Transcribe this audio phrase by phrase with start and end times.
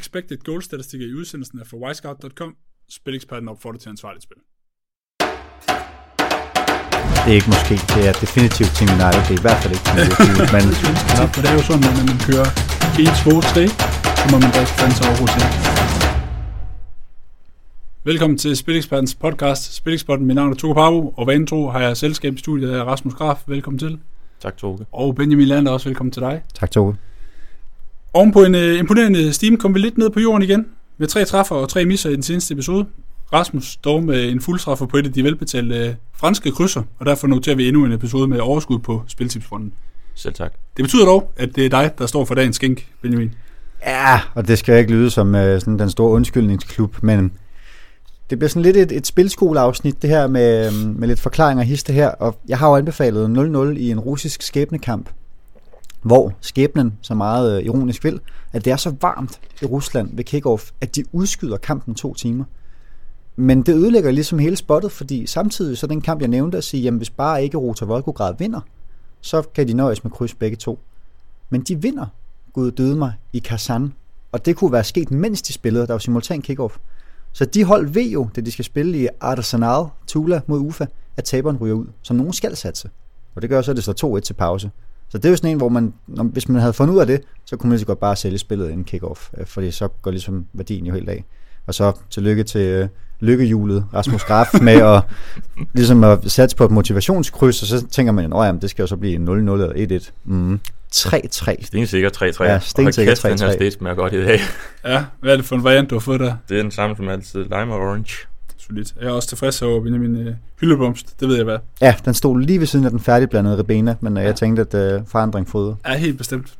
[0.00, 2.50] expected goal statistikker i udsendelsen er fra wisecout.com.
[2.98, 4.40] Spileksperten opfordrer til ansvarligt spil.
[7.24, 9.22] Det er ikke måske, det er definitivt Team United.
[9.26, 10.64] Det er i hvert fald ikke Team United, men
[11.34, 12.48] for det er jo sådan, at når man kører
[13.02, 13.62] 1, 2, 3,
[14.20, 15.32] så må man drikke fans over hos
[18.10, 19.62] Velkommen til Spilekspertens podcast.
[19.80, 22.84] Spileksperten, mit navn er Togo Pavo, og vanen tro har jeg selskab i studiet af
[22.84, 23.38] Rasmus Graf.
[23.46, 23.98] Velkommen til.
[24.40, 24.86] Tak, Toge.
[24.92, 26.42] Og Benjamin Lander også velkommen til dig.
[26.54, 26.96] tak Tove.
[28.18, 30.66] Oven på en uh, imponerende steam kom vi lidt ned på jorden igen,
[30.98, 32.86] med tre træffer og tre misser i den seneste episode.
[33.32, 37.26] Rasmus dog med en fuldtræffer på et af de velbetalte uh, franske krydser, og derfor
[37.26, 39.72] noterer vi endnu en episode med overskud på Spiltipsfonden.
[40.14, 40.52] Selv tak.
[40.76, 43.34] Det betyder dog, at det er dig, der står for dagens skænk, Benjamin.
[43.86, 47.32] Ja, og det skal ikke lyde som uh, sådan den store undskyldningsklub, men
[48.30, 51.68] det bliver sådan lidt et, et spilskoleafsnit, det her med, øhm, med lidt forklaringer og
[51.68, 53.26] histe her, og jeg har jo anbefalet
[53.76, 55.08] 0-0 i en russisk skæbnekamp,
[56.08, 58.20] hvor skæbnen så meget øh, ironisk vil,
[58.52, 62.44] at det er så varmt i Rusland ved kickoff, at de udskyder kampen to timer.
[63.36, 66.82] Men det ødelægger ligesom hele spottet, fordi samtidig så den kamp, jeg nævnte, at sige,
[66.82, 68.60] jamen hvis bare ikke Rota Volgograd vinder,
[69.20, 70.78] så kan de nøjes med kryds begge to.
[71.50, 72.06] Men de vinder,
[72.52, 73.92] Gud døde mig, i Kazan.
[74.32, 75.86] Og det kunne være sket, mens de spillede.
[75.86, 76.76] Der var simultan kickoff.
[77.32, 81.24] Så de hold ved jo, da de skal spille i Arsenal Tula mod Ufa, at
[81.24, 82.90] taberen ryger ud, som nogen skal satse.
[83.34, 84.70] Og det gør så, at det står 2-1 til pause.
[85.10, 87.06] Så det er jo sådan en, hvor man, når, hvis man havde fundet ud af
[87.06, 89.88] det, så kunne man lige så godt bare sælge spillet inden kickoff, øh, fordi så
[89.88, 91.24] går ligesom værdien jo helt af.
[91.66, 92.88] Og så tillykke til øh,
[93.20, 95.02] lykkehjulet Rasmus Graf med at,
[95.74, 98.96] ligesom at satse på et motivationskryds, og så tænker man, at det skal jo så
[98.96, 100.10] blive 0-0 eller 1-1.
[100.24, 100.60] Mm.
[100.94, 101.64] 3-3.
[101.64, 102.44] Stensikker 3-3.
[102.44, 103.52] Ja, stensikker Og kæft, den her 3-3.
[103.52, 104.40] stage smager godt i dag.
[104.84, 106.34] Ja, hvad er det for en variant, du har fået der?
[106.48, 107.42] Det er den samme som altid.
[107.42, 108.27] Lime og orange.
[108.58, 108.94] Solidt.
[109.00, 111.58] Jeg er også tilfreds over Benjamin øh, hyldeblomst, det ved jeg hvad.
[111.80, 114.20] Ja, den stod lige ved siden af den færdigblandede ribena, men ja.
[114.20, 114.26] Ja.
[114.26, 115.74] jeg tænkte, at øh, forandring fryder.
[115.84, 116.54] Er helt bestemt.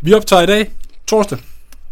[0.00, 0.72] Vi optager i dag,
[1.06, 1.38] torsdag,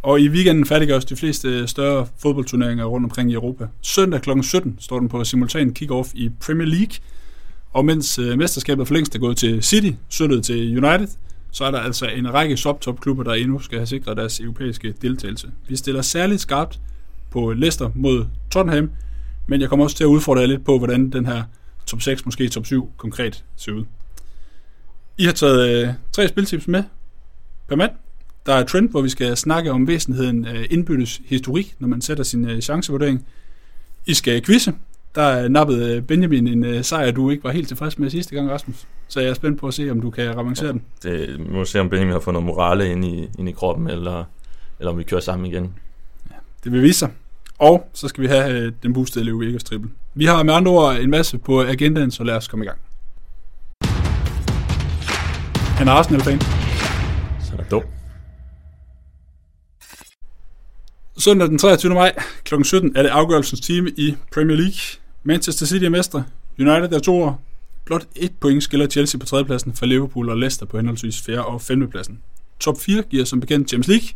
[0.02, 3.66] og i weekenden færdiggøres de fleste større fodboldturneringer rundt omkring i Europa.
[3.82, 4.30] Søndag kl.
[4.42, 6.94] 17 står den på simultan kick-off i Premier League,
[7.72, 11.08] og mens øh, mesterskabet for længst er gået til City, sølvet til United,
[11.50, 15.50] så er der altså en række subtop-klubber, der endnu skal have sikret deres europæiske deltagelse.
[15.68, 16.80] Vi stiller særligt skarpt
[17.36, 18.90] på Leicester mod Tottenham,
[19.46, 21.42] men jeg kommer også til at udfordre jer lidt på, hvordan den her
[21.86, 23.84] top 6, måske top 7 konkret ser ud.
[25.18, 26.82] I har taget øh, tre spiltips med
[27.68, 27.90] per mand.
[28.46, 32.24] Der er trend, hvor vi skal snakke om væsentligheden af indbyttes historik, når man sætter
[32.24, 33.26] sin øh, chancevurdering.
[34.06, 34.72] I skal quizze.
[35.14, 38.50] Der nappede øh, Benjamin en øh, sejr, du ikke var helt tilfreds med sidste gang,
[38.50, 38.86] Rasmus.
[39.08, 40.82] Så jeg er spændt på at se, om du kan ravancere den.
[41.02, 43.90] Det, vi må se, om Benjamin har fået noget morale ind i, ind i kroppen,
[43.90, 44.24] eller,
[44.78, 45.74] eller om vi kører sammen igen.
[46.64, 47.10] Det vil vise sig.
[47.58, 49.90] Og så skal vi have øh, den boostede Leo Vegas triple.
[50.14, 52.78] Vi har med andre ord en masse på agendaen, så lad os komme i gang.
[55.76, 56.40] Han er Arsenal-fan.
[57.40, 57.82] Så er det dum.
[61.18, 61.94] Søndag den 23.
[61.94, 62.54] maj kl.
[62.62, 64.78] 17 er det afgørelsens time i Premier League.
[65.22, 66.24] Manchester City er mestre.
[66.58, 67.42] United er to år.
[67.84, 71.44] Blot et point skiller Chelsea på tredjepladsen fra Liverpool og Leicester på henholdsvis 4.
[71.44, 71.90] og 5.
[71.90, 72.18] pladsen.
[72.60, 74.08] Top 4 giver som bekendt Champions League,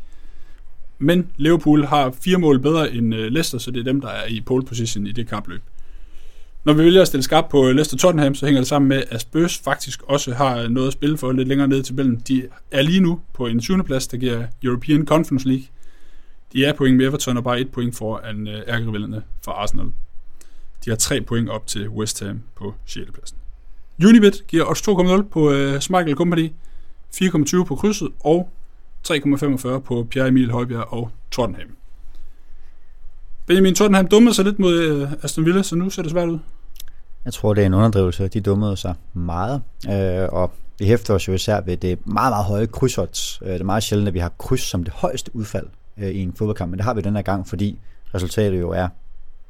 [1.00, 4.27] men Liverpool har fire mål bedre end øh, Leicester, så det er dem, der er
[4.27, 5.62] i pole position i det kapløb.
[6.65, 9.03] Når vi vælger at stille skarpt på øh, Leicester Tottenham, så hænger det sammen med,
[9.11, 12.22] at Spurs faktisk også har øh, noget at spille for lidt længere ned i tabellen.
[12.28, 13.84] De er lige nu på en 20.
[13.84, 15.65] plads, der giver European Conference League.
[16.53, 19.87] De er point med Everton og bare et point foran øh, ærgerivellerne fra Arsenal.
[20.84, 23.11] De har tre point op til West Ham på 6.
[23.15, 23.38] pladsen.
[24.06, 24.88] Unibet giver odds
[25.22, 26.53] 2,0 på øh, Smeichel Company,
[27.15, 28.53] 4,20 på krydset og
[29.09, 31.69] 3,45 på Pierre Emil Højbjerg og Tottenham.
[33.47, 36.38] Benjamin Tottenham dummede sig lidt mod øh, Aston Villa, så nu ser det svært ud.
[37.25, 38.28] Jeg tror, det er en underdrivelse.
[38.28, 42.44] De dummede sig meget, øh, og vi hæfter os jo især ved det meget, meget
[42.44, 43.43] høje krydsodds.
[43.43, 45.67] Øh, det er meget sjældent, at vi har kryds som det højeste udfald
[45.99, 47.78] øh, i en fodboldkamp, men det har vi den her gang, fordi
[48.15, 48.88] resultatet jo er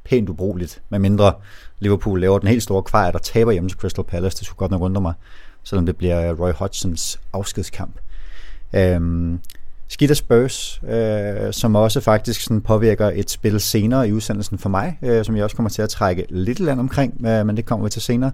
[0.03, 1.33] pænt ubrugeligt, medmindre
[1.79, 4.37] Liverpool laver den helt store kvejr, der taber hjemme til Crystal Palace.
[4.37, 5.13] Det skulle godt nok undre mig,
[5.63, 7.95] selvom det bliver Roy Hodgsons afskedskamp.
[8.73, 9.39] Øhm,
[9.87, 14.97] Skitter Spurs, øh, som også faktisk sådan påvirker et spil senere i udsendelsen for mig,
[15.01, 17.85] øh, som jeg også kommer til at trække lidt land omkring, øh, men det kommer
[17.85, 18.31] vi til senere.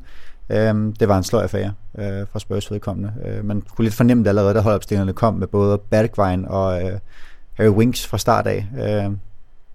[0.49, 3.13] Øh, det var en sløj affære øh, fra Spurs vedkommende.
[3.25, 6.99] Øh, man kunne lidt fornemme det allerede, da holdopstillingerne kom med både Bergwijn og øh,
[7.53, 8.67] Harry Winks fra start af.
[8.79, 9.11] Øh,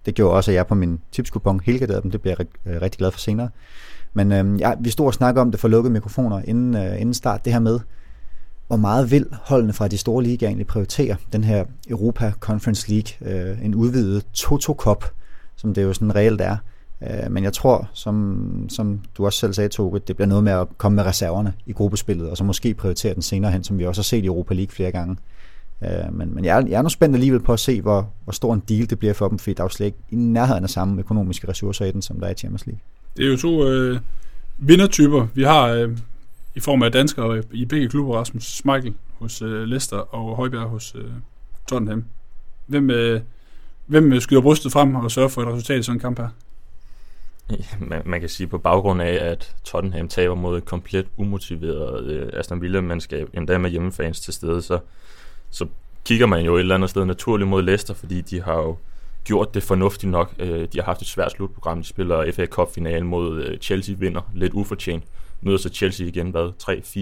[0.07, 2.11] det gjorde også, at jeg på min tipskupon helgarderede dem.
[2.11, 3.49] Det bliver jeg øh, rigtig glad for senere.
[4.13, 7.15] Men øh, ja, vi stod og snakkede om det for lukkede mikrofoner inden, øh, inden
[7.15, 7.45] start.
[7.45, 7.81] Det her med,
[8.73, 13.51] hvor meget vil holdene fra de store ligaer egentlig prioritere den her Europa Conference League,
[13.51, 15.05] øh, en udvidet Toto Cup,
[15.57, 16.57] som det jo sådan reelt er.
[17.03, 20.53] Øh, men jeg tror, som, som du også selv sagde, Toge, det bliver noget med
[20.53, 23.87] at komme med reserverne i gruppespillet, og så måske prioritere den senere hen, som vi
[23.87, 25.17] også har set i Europa League flere gange.
[25.83, 28.33] Øh, men men jeg, er, jeg er nu spændt alligevel på at se, hvor, hvor
[28.33, 30.65] stor en deal det bliver for dem, fordi der er jo slet ikke i nærheden
[30.65, 32.81] af samme økonomiske ressourcer i den, som der er i Champions League.
[33.17, 34.01] Det er jo to øh,
[34.59, 35.97] vindertyper, vi har øh,
[36.55, 38.17] i form af danskere i begge klubber.
[38.17, 41.11] Rasmus Smeichel hos øh, Leicester og Højbjerg hos øh,
[41.69, 42.05] Tottenham.
[42.67, 43.21] Hvem, øh,
[43.87, 46.29] hvem øh, skyder brystet frem og sørger for et resultat i sådan en kamp her?
[47.91, 52.29] man, man kan sige på baggrund af, at Tottenham taber mod et komplet umotiveret øh,
[52.33, 54.79] Aston Villa-mandskab, endda med hjemmefans til stede, så,
[55.51, 55.67] så
[56.05, 58.77] kigger man jo et eller andet sted naturligt mod Leicester, fordi de har jo
[59.25, 60.33] gjort det fornuftigt nok.
[60.39, 61.79] Øh, de har haft et svært slutprogram.
[61.79, 65.05] De spiller FA Cup-finale mod øh, Chelsea, vinder lidt ufortjent.
[65.43, 66.53] Møder så Chelsea igen, hvad,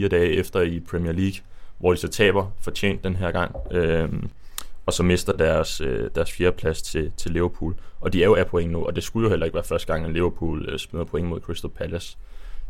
[0.05, 1.41] 3-4 dage efter i Premier League,
[1.79, 3.57] hvor de så taber fortjent den her gang.
[3.71, 4.09] Øh,
[4.87, 7.75] og så mister deres, øh, deres fjerdeplads til, til Liverpool.
[8.01, 9.93] Og de er jo af point nu, og det skulle jo heller ikke være første
[9.93, 12.17] gang, at Liverpool øh, smider point mod Crystal Palace.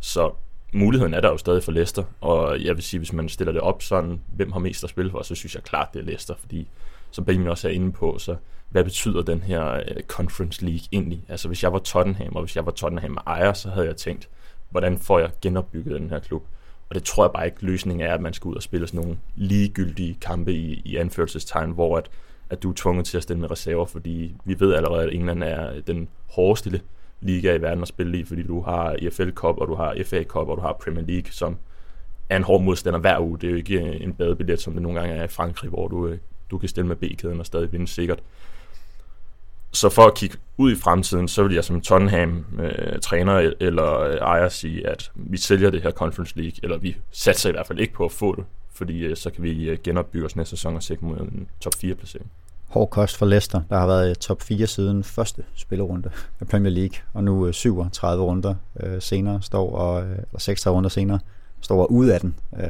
[0.00, 0.32] Så
[0.72, 3.60] muligheden er der jo stadig for Leicester, og jeg vil sige, hvis man stiller det
[3.60, 6.34] op sådan, hvem har mest at spille for, så synes jeg klart, det er Leicester,
[6.40, 6.68] fordi
[7.10, 8.36] som Benjamin også er inde på, så
[8.68, 11.24] hvad betyder den her øh, Conference League egentlig?
[11.28, 14.28] Altså hvis jeg var Tottenham, og hvis jeg var Tottenham ejer, så havde jeg tænkt,
[14.70, 16.42] hvordan får jeg genopbygget den her klub?
[16.88, 19.00] Og det tror jeg bare ikke, løsningen er, at man skal ud og spille sådan
[19.00, 22.10] nogle ligegyldige kampe i, i anførselstegn, hvor at,
[22.50, 25.44] at du er tvunget til at stille med reserver, fordi vi ved allerede, at England
[25.44, 26.80] er den hårdeste
[27.20, 30.22] liga i verden at spille i, fordi du har EFL Cup, og du har FA
[30.22, 31.56] Cup, og du har Premier League, som
[32.28, 33.38] er en hård modstander hver uge.
[33.38, 36.06] Det er jo ikke en badebillet, som det nogle gange er i Frankrig, hvor du,
[36.06, 36.18] øh,
[36.50, 38.22] du kan stille med B-kæden og stadig vinde sikkert.
[39.72, 44.14] Så for at kigge ud i fremtiden, så vil jeg som Tottenham-træner øh, eller øh,
[44.14, 47.78] ejer sige, at vi sælger det her Conference League, eller vi satser i hvert fald
[47.78, 50.76] ikke på at få det, fordi øh, så kan vi øh, genopbygge os næste sæson
[50.76, 52.30] og sikre mod en top 4-placering.
[52.68, 56.72] Hård kost for Leicester, der har været øh, top 4 siden første spillerunde af Premier
[56.72, 61.18] League, og nu øh, 37 runder øh, senere står, og, øh, eller 36 runder senere,
[61.60, 62.34] står ud af den.
[62.60, 62.66] Øh,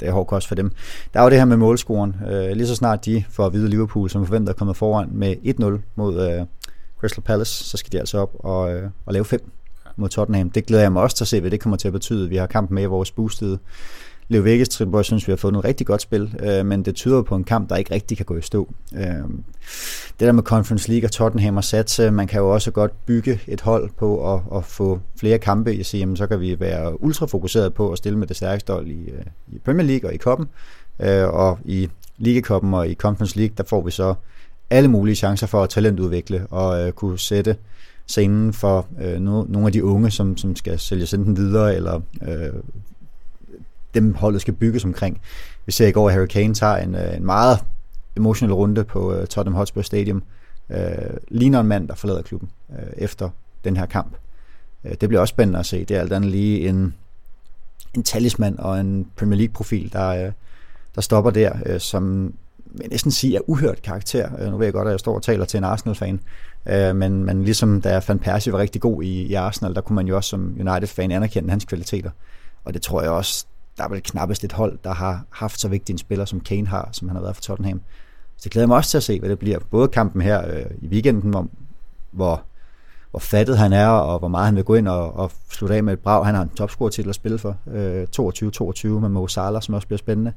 [0.00, 0.72] det er hård kost for dem.
[1.14, 2.16] Der er jo det her med målscoren.
[2.30, 5.36] Øh, lige så snart de får at vide Liverpool, som forventer at komme foran med
[5.80, 6.46] 1-0 mod øh,
[7.00, 9.50] Crystal Palace, så skal de altså op og, øh, og lave 5
[9.96, 10.50] mod Tottenham.
[10.50, 12.28] Det glæder jeg mig også til at se, hvad det kommer til at betyde.
[12.28, 13.58] Vi har kampen med i vores boostede
[14.30, 17.22] Leo Vegas, hvor synes, vi har fået noget rigtig godt spil, øh, men det tyder
[17.22, 18.68] på en kamp, der ikke rigtig kan gå i stå.
[18.94, 22.70] Øh, det der med Conference League og Tottenham og satse, øh, man kan jo også
[22.70, 26.40] godt bygge et hold på at, at få flere kampe Jeg siger, jamen, så kan
[26.40, 29.86] vi være ultra fokuseret på at stille med det stærkeste hold i, øh, i Premier
[29.86, 30.48] League og i Koppen,
[31.00, 31.88] øh, og i
[32.18, 34.14] Ligekoppen og i Conference League, der får vi så
[34.70, 37.56] alle mulige chancer for at talentudvikle og øh, kunne sætte
[38.06, 42.00] scenen for øh, no, nogle af de unge, som, som skal sælges enten videre eller
[42.22, 42.52] øh,
[43.94, 45.20] dem holdet skal bygges omkring.
[45.66, 47.58] Vi ser i går, at Harry Kane tager en, øh, en meget
[48.16, 50.22] emotionel runde på uh, Tottenham Hotspur Stadium.
[50.68, 50.76] Uh,
[51.28, 53.30] ligner en mand, der forlader klubben uh, efter
[53.64, 54.16] den her kamp.
[54.84, 55.84] Uh, det bliver også spændende at se.
[55.84, 56.94] Det er alt andet lige en,
[57.94, 60.32] en talisman og en Premier League-profil, der, uh,
[60.94, 62.34] der stopper der, uh, som
[62.80, 64.28] jeg næsten sige er uhørt karakter.
[64.32, 66.20] Uh, nu ved jeg godt, at jeg står og taler til en Arsenal-fan,
[66.66, 69.96] uh, men, men ligesom da Van Persie var rigtig god i, i Arsenal, der kunne
[69.96, 72.10] man jo også som United-fan anerkende hans kvaliteter.
[72.64, 73.46] Og det tror jeg også,
[73.80, 76.66] der er vel knappest et hold, der har haft så vigtig en spiller, som Kane
[76.66, 77.80] har, som han har været for Tottenham.
[78.36, 79.58] Så det glæder mig også til at se, hvad det bliver.
[79.70, 81.46] Både kampen her øh, i weekenden, hvor,
[82.10, 82.42] hvor,
[83.10, 85.84] hvor fattet han er, og hvor meget han vil gå ind og, og slutte af
[85.84, 86.26] med et brag.
[86.26, 87.56] Han har en topscore-titel at spille for.
[87.70, 88.06] Øh,
[88.96, 90.32] 22-22 med Mo Salah, som også bliver spændende.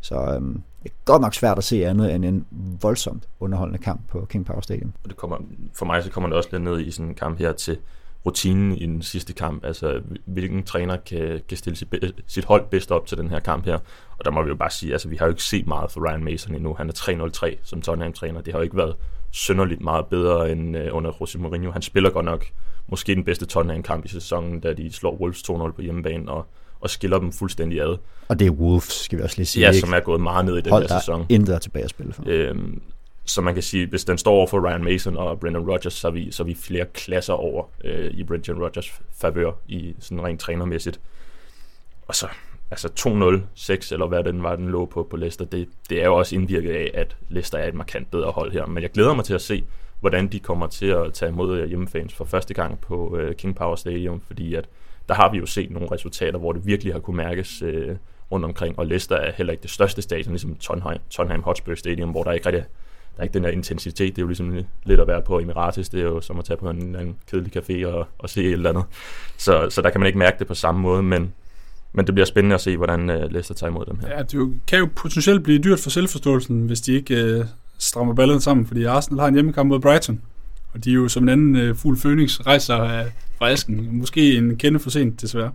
[0.00, 0.40] Så øh,
[0.82, 2.46] det er godt nok svært at se andet end en
[2.82, 4.92] voldsomt underholdende kamp på King Power Stadium.
[5.04, 5.36] Og det kommer,
[5.74, 7.78] for mig så kommer det også lidt ned i sådan en kamp her til
[8.26, 11.88] rutinen i den sidste kamp, altså hvilken træner kan, kan stille sit,
[12.26, 13.78] sit hold bedst op til den her kamp her.
[14.18, 16.08] Og der må vi jo bare sige, altså vi har jo ikke set meget for
[16.08, 16.74] Ryan Mason endnu.
[16.74, 16.92] Han er
[17.52, 18.40] 3-0-3 som Tottenham-træner.
[18.40, 18.96] Det har jo ikke været
[19.30, 21.70] synderligt meget bedre end uh, under Jose Mourinho.
[21.70, 22.46] Han spiller godt nok
[22.88, 26.46] måske den bedste Tottenham-kamp i sæsonen, da de slår Wolves 2-0 på hjemmebane og,
[26.80, 27.96] og skiller dem fuldstændig ad.
[28.28, 29.66] Og det er Wolves, skal vi også lige sige.
[29.66, 31.26] Ja, som er gået meget ned i den Hold her sæson.
[31.28, 32.22] intet tilbage at spille for.
[32.26, 32.82] Øhm,
[33.30, 36.08] så man kan sige, hvis den står over for Ryan Mason og Brendan Rodgers, så
[36.08, 40.24] er vi, så er vi flere klasser over øh, i Brendan Rodgers favør i sådan
[40.24, 41.00] rent trænermæssigt.
[42.06, 42.28] Og så
[42.70, 42.88] altså
[43.40, 46.16] 2-0, 6 eller hvad den var, den lå på på Leicester, det, det er jo
[46.16, 48.66] også indvirket af, at Leicester er et markant bedre hold her.
[48.66, 49.64] Men jeg glæder mig til at se,
[50.00, 53.56] hvordan de kommer til at tage imod øh, hjemmefans for første gang på øh, King
[53.56, 54.68] Power Stadium, fordi at
[55.08, 57.96] der har vi jo set nogle resultater, hvor det virkelig har kunne mærkes øh,
[58.32, 62.10] rundt omkring, og Leicester er heller ikke det største stadion, ligesom Tottenham, Tottenham Hotspur Stadium,
[62.10, 62.64] hvor der ikke rigtig
[63.20, 64.16] der er ikke den der intensitet.
[64.16, 65.88] Det er jo ligesom lidt at være på Emirates.
[65.88, 68.52] Det er jo som at tage på en, en kedelig café og, og se et
[68.52, 68.84] eller andet.
[69.36, 71.32] Så, så der kan man ikke mærke det på samme måde, men,
[71.92, 74.08] men det bliver spændende at se, hvordan uh, Leicester tager imod dem her.
[74.08, 77.46] Ja, det jo, kan jo potentielt blive dyrt for selvforståelsen, hvis de ikke uh,
[77.78, 80.20] strammer ballen sammen, fordi Arsenal har en hjemmekamp mod Brighton,
[80.74, 83.98] og de er jo som en anden øh, uh, fuld Phoenix rejser uh, fra Asken.
[83.98, 85.52] Måske en kende for sent, desværre.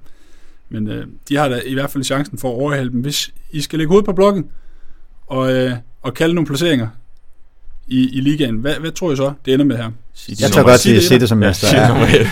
[0.69, 3.61] Men uh, de har da i hvert fald chancen for at overhælde dem, hvis I
[3.61, 4.49] skal lægge hovedet på blokken,
[5.27, 6.87] og, uh, og kalde nogle placeringer
[7.87, 8.55] i, i ligaen.
[8.55, 9.91] Hvad, hvad tror I så, det ender med her?
[10.15, 10.79] City Jeg tør godt et.
[10.79, 11.67] sige City City som Ja, mester.
[11.77, 12.03] Ja.
[12.21, 12.27] et.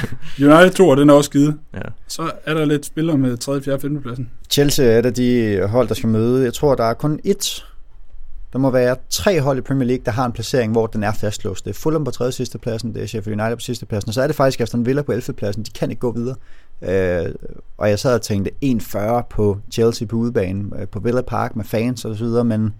[0.53, 1.55] United 2, den er også givet.
[1.73, 1.79] Ja.
[2.07, 4.01] Så er der lidt spillere med 3., 4., 5.
[4.01, 4.29] pladsen.
[4.49, 6.43] Chelsea er et af de hold, der skal møde.
[6.43, 7.63] Jeg tror, der er kun ét.
[8.53, 11.11] Der må være tre hold i Premier League, der har en placering, hvor den er
[11.13, 11.65] fastlåst.
[11.65, 14.13] Det er Fulham på tredje sidste pladsen, det er Sheffield United på sidste pladsen, og
[14.13, 15.33] så er det faktisk Aston Villa på 11.
[15.33, 15.63] pladsen.
[15.63, 16.35] De kan ikke gå videre.
[16.81, 17.33] Øh,
[17.77, 21.65] og jeg sad og tænkte 1,40 på Chelsea på udebane, øh, på Villa Park med
[21.65, 22.73] fans og så videre, men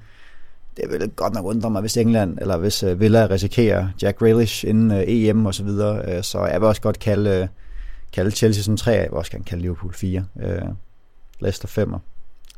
[0.78, 4.66] det vil godt nok undre mig, hvis England, eller hvis øh, Villa risikerer Jack Grealish
[4.68, 6.18] inden øh, EM og så videre.
[6.18, 7.48] Øh, så jeg vil også godt kalde, øh,
[8.14, 10.26] kalde Chelsea som 3, jeg vil også gerne kalde Liverpool 4.
[10.42, 10.62] Øh,
[11.40, 11.94] Leicester 5.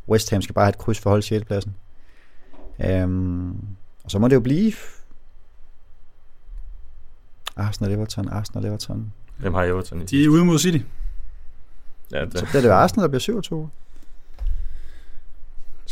[0.09, 1.45] West Ham skal bare have et kryds for at holde 6.
[1.45, 1.75] pladsen.
[2.85, 3.49] Øhm,
[4.03, 4.73] og så må det jo blive
[7.55, 9.13] Arsenal Everton, Arsenal Everton.
[9.37, 10.05] Hvem har Everton i?
[10.05, 10.77] De er ude mod City.
[12.11, 12.47] Ja, Så det.
[12.49, 13.69] bliver det Arsenal, der bliver 7-2.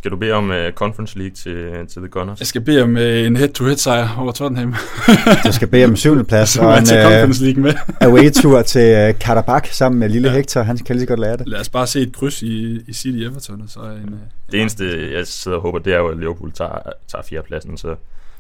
[0.03, 2.39] Skal du bede om uh, Conference League til, til The Gunners?
[2.39, 4.75] Jeg skal bede om øh, en head-to-head sejr over Tottenham.
[5.45, 6.23] Jeg skal bede om 7.
[6.23, 7.73] plads og en til uh, Conference League med.
[8.07, 10.33] away-tur til uh, Karabakh sammen med lille Ja.
[10.35, 10.61] Hector.
[10.61, 11.47] Han kan lige så godt lære det.
[11.47, 14.13] Lad os bare se et kryds i, i City Everton, og så en...
[14.13, 14.19] Øh,
[14.51, 17.95] Det eneste, jeg sidder og håber, det er jo, at Liverpool tager, tager fjerdepladsen, så,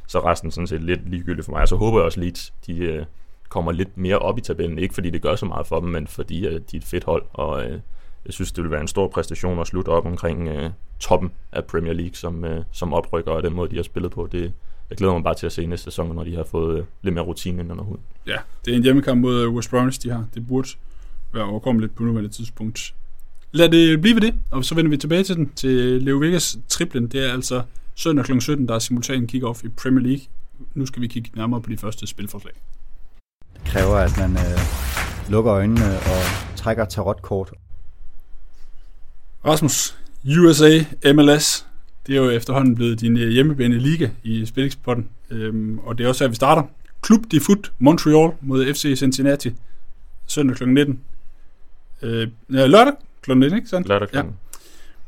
[0.07, 1.61] så resten sådan set lidt ligegyldigt for mig.
[1.61, 3.05] Og så håber jeg også, at Leeds de, øh,
[3.49, 4.77] kommer lidt mere op i tabellen.
[4.79, 7.03] Ikke fordi det gør så meget for dem, men fordi at de er et fedt
[7.03, 7.23] hold.
[7.33, 7.79] Og øh,
[8.25, 11.65] jeg synes, det vil være en stor præstation at slutte op omkring øh, toppen af
[11.65, 14.29] Premier League som, øh, som oprykker, og den måde, de har spillet på.
[14.31, 14.53] Det,
[14.89, 17.15] jeg glæder mig bare til at se næste sæson, når de har fået øh, lidt
[17.15, 18.01] mere rutine ind under huden.
[18.27, 20.25] ja, det er en hjemmekamp mod øh, West Bromwich, de har.
[20.33, 20.69] Det burde
[21.33, 22.93] være overkommeligt på nuværende tidspunkt.
[23.51, 26.57] Lad det blive ved det, og så vender vi tilbage til den, til Leo Vegas
[26.69, 27.07] triplen.
[27.07, 27.63] Det er altså
[27.95, 28.39] søndag kl.
[28.39, 30.25] 17, der er simultan kick-off i Premier League.
[30.73, 32.53] Nu skal vi kigge nærmere på de første spilforslag.
[33.53, 36.21] Det kræver, at man uh, lukker øjnene og
[36.55, 37.53] trækker tarotkort.
[39.45, 39.97] Rasmus,
[40.39, 40.79] USA,
[41.13, 41.65] MLS,
[42.07, 46.07] det er jo efterhånden blevet din øh, hjemmebane liga i spillingspotten, øhm, og det er
[46.07, 46.63] også her, vi starter.
[47.05, 49.53] Club de Foot Montreal mod FC Cincinnati,
[50.27, 50.67] søndag kl.
[50.67, 50.99] 19.
[52.01, 53.33] Øh, ja, lørdag kl.
[53.33, 53.87] 19, ikke sandt?
[53.87, 54.17] Lørdag Ja.
[54.17, 54.23] ja.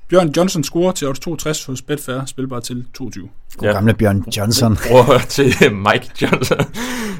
[0.09, 3.29] Bjørn Johnson scorer til odds 62 hos Betfair, spilbar til 22.
[3.57, 4.77] God gamle Bjørn Johnson.
[4.87, 6.57] Bror til Mike Johnson.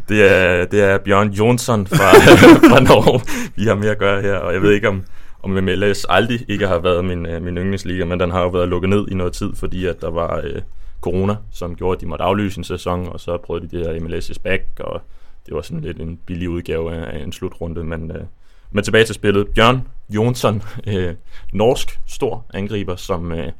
[0.10, 2.12] Det er, det er Bjørn Jonsson fra,
[2.70, 3.22] fra Norge,
[3.56, 4.36] vi har med at gøre her.
[4.36, 5.04] Og jeg ved ikke, om,
[5.46, 8.70] om MLS aldrig ikke har været min, øh, min yndlingsliga, men den har jo været
[8.70, 10.62] lukket ned i noget tid, fordi at der var øh,
[11.02, 14.00] corona, som gjorde, at de måtte aflyse en sæson, og så prøvede de det her
[14.00, 15.02] MLS is back, og
[15.46, 17.84] det var sådan lidt en billig udgave af, af en slutrunde.
[17.84, 18.24] Men, øh,
[18.72, 19.48] men tilbage til spillet.
[19.48, 21.14] Bjørn Jonsson, øh,
[21.54, 23.32] norsk stor angriber, som...
[23.32, 23.52] Øh,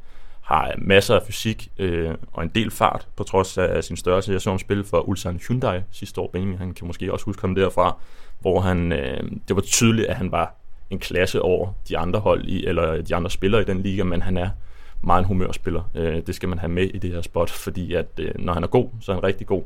[0.46, 4.32] har masser af fysik øh, og en del fart, på trods af sin størrelse.
[4.32, 7.40] Jeg så ham spille for Ulsan Hyundai sidste år, Benjamin, han kan måske også huske
[7.40, 7.96] ham derfra,
[8.40, 10.54] hvor han, øh, det var tydeligt, at han var
[10.90, 14.22] en klasse over de andre hold, i, eller de andre spillere i den liga, men
[14.22, 14.48] han er
[15.02, 15.90] meget en humørspiller.
[15.94, 18.62] Øh, det skal man have med i det her spot, fordi at øh, når han
[18.62, 19.62] er god, så er han rigtig god.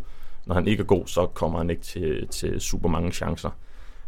[0.46, 3.50] Når han ikke er god, så kommer han ikke til, til super mange chancer.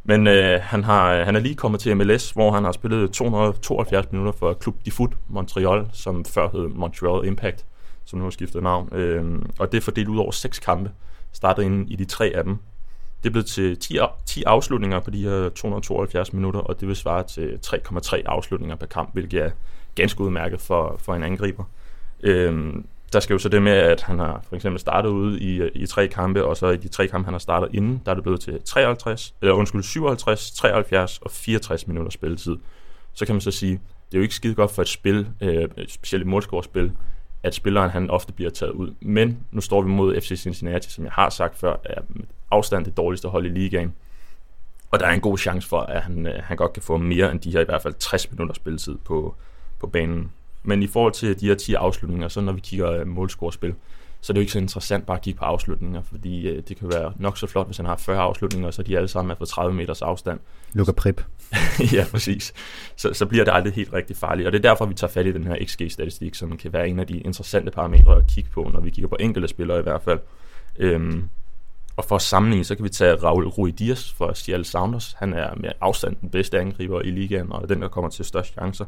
[0.05, 4.13] Men øh, han, har, han er lige kommet til MLS, hvor han har spillet 272
[4.13, 7.65] minutter for Club de Foot Montreal, som før hed Montreal Impact,
[8.05, 8.89] som nu har skiftet navn.
[8.93, 10.91] Øh, og det er fordelt ud over seks kampe,
[11.33, 12.59] startede inden i de tre af dem.
[13.23, 16.97] Det er blevet til 10, 10 afslutninger på de her 272 minutter, og det vil
[16.97, 19.51] svare til 3,3 afslutninger per kamp, hvilket er
[19.95, 21.65] ganske udmærket for, for en angriber.
[22.23, 25.69] Øhm, der skal jo så det med, at han har for eksempel startet ude i,
[25.75, 28.15] i tre kampe, og så i de tre kampe, han har startet inden, der er
[28.15, 32.57] det blevet til 53, eller undskyld, 57, 73 og 64 minutter spilletid.
[33.15, 35.69] Så kan man så sige, det er jo ikke skide godt for et spil, øh,
[35.89, 36.93] specielt et målscorespil,
[37.43, 38.95] at spilleren han ofte bliver taget ud.
[39.01, 42.85] Men nu står vi mod FC Cincinnati, som jeg har sagt før, er med afstand
[42.85, 43.95] det dårligste hold i ligaen.
[44.91, 47.33] Og der er en god chance for, at han, øh, han godt kan få mere
[47.33, 49.35] end de her i hvert fald 60 minutter spilletid på,
[49.81, 50.33] på banen.
[50.63, 53.75] Men i forhold til de her 10 afslutninger, så når vi kigger øh, målscorespil,
[54.23, 56.77] så er det jo ikke så interessant bare at kigge på afslutninger, fordi øh, det
[56.77, 59.35] kan være nok så flot, hvis han har 40 afslutninger, så de alle sammen er
[59.35, 60.41] på 30 meters afstand.
[60.73, 61.25] Lukker Prip.
[61.93, 62.53] ja, præcis.
[62.97, 64.47] Så, så bliver det aldrig helt rigtig farligt.
[64.47, 66.99] Og det er derfor, vi tager fat i den her XG-statistik, som kan være en
[66.99, 70.03] af de interessante parametre at kigge på, når vi kigger på enkelte spillere i hvert
[70.03, 70.19] fald.
[70.79, 71.29] Øhm,
[71.97, 75.17] og for at sammenligne, så kan vi tage Raul Rui Dias for Seattle Sounders.
[75.19, 78.53] Han er med afstand den bedste angriber i ligaen, og den, der kommer til størst
[78.53, 78.85] chancer.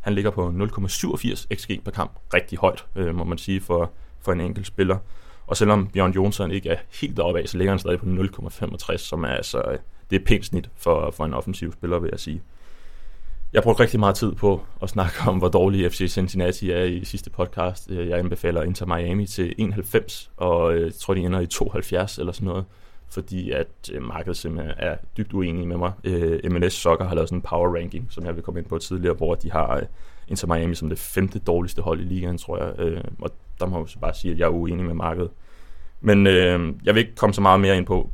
[0.00, 2.12] Han ligger på 0,87 xg per kamp.
[2.34, 3.92] Rigtig højt, øh, må man sige, for,
[4.24, 4.98] for en enkelt spiller.
[5.46, 8.96] Og selvom Bjørn Jonsson ikke er helt deroppe af, så ligger han stadig på 0,65,
[8.96, 9.78] som er altså, øh,
[10.10, 12.42] det er pænt snit for, for en offensiv spiller, vil jeg sige.
[13.52, 17.04] Jeg brugte rigtig meget tid på at snakke om, hvor dårlig FC Cincinnati er i
[17.04, 17.90] sidste podcast.
[17.90, 22.18] Øh, jeg anbefaler Inter Miami til 91, og øh, jeg tror, de ender i 72
[22.18, 22.64] eller sådan noget,
[23.10, 25.92] fordi at markedet simpelthen er dybt uenig med mig.
[26.52, 29.14] MLS Soccer har lavet sådan en power ranking, som jeg vil komme ind på tidligere,
[29.14, 29.82] hvor de har
[30.28, 33.02] Inter Miami som det femte dårligste hold i ligaen, tror jeg.
[33.20, 33.30] Og
[33.62, 35.30] der må jeg så bare sige, at jeg er uenig med markedet.
[36.00, 38.10] Men øh, jeg vil ikke komme så meget mere ind på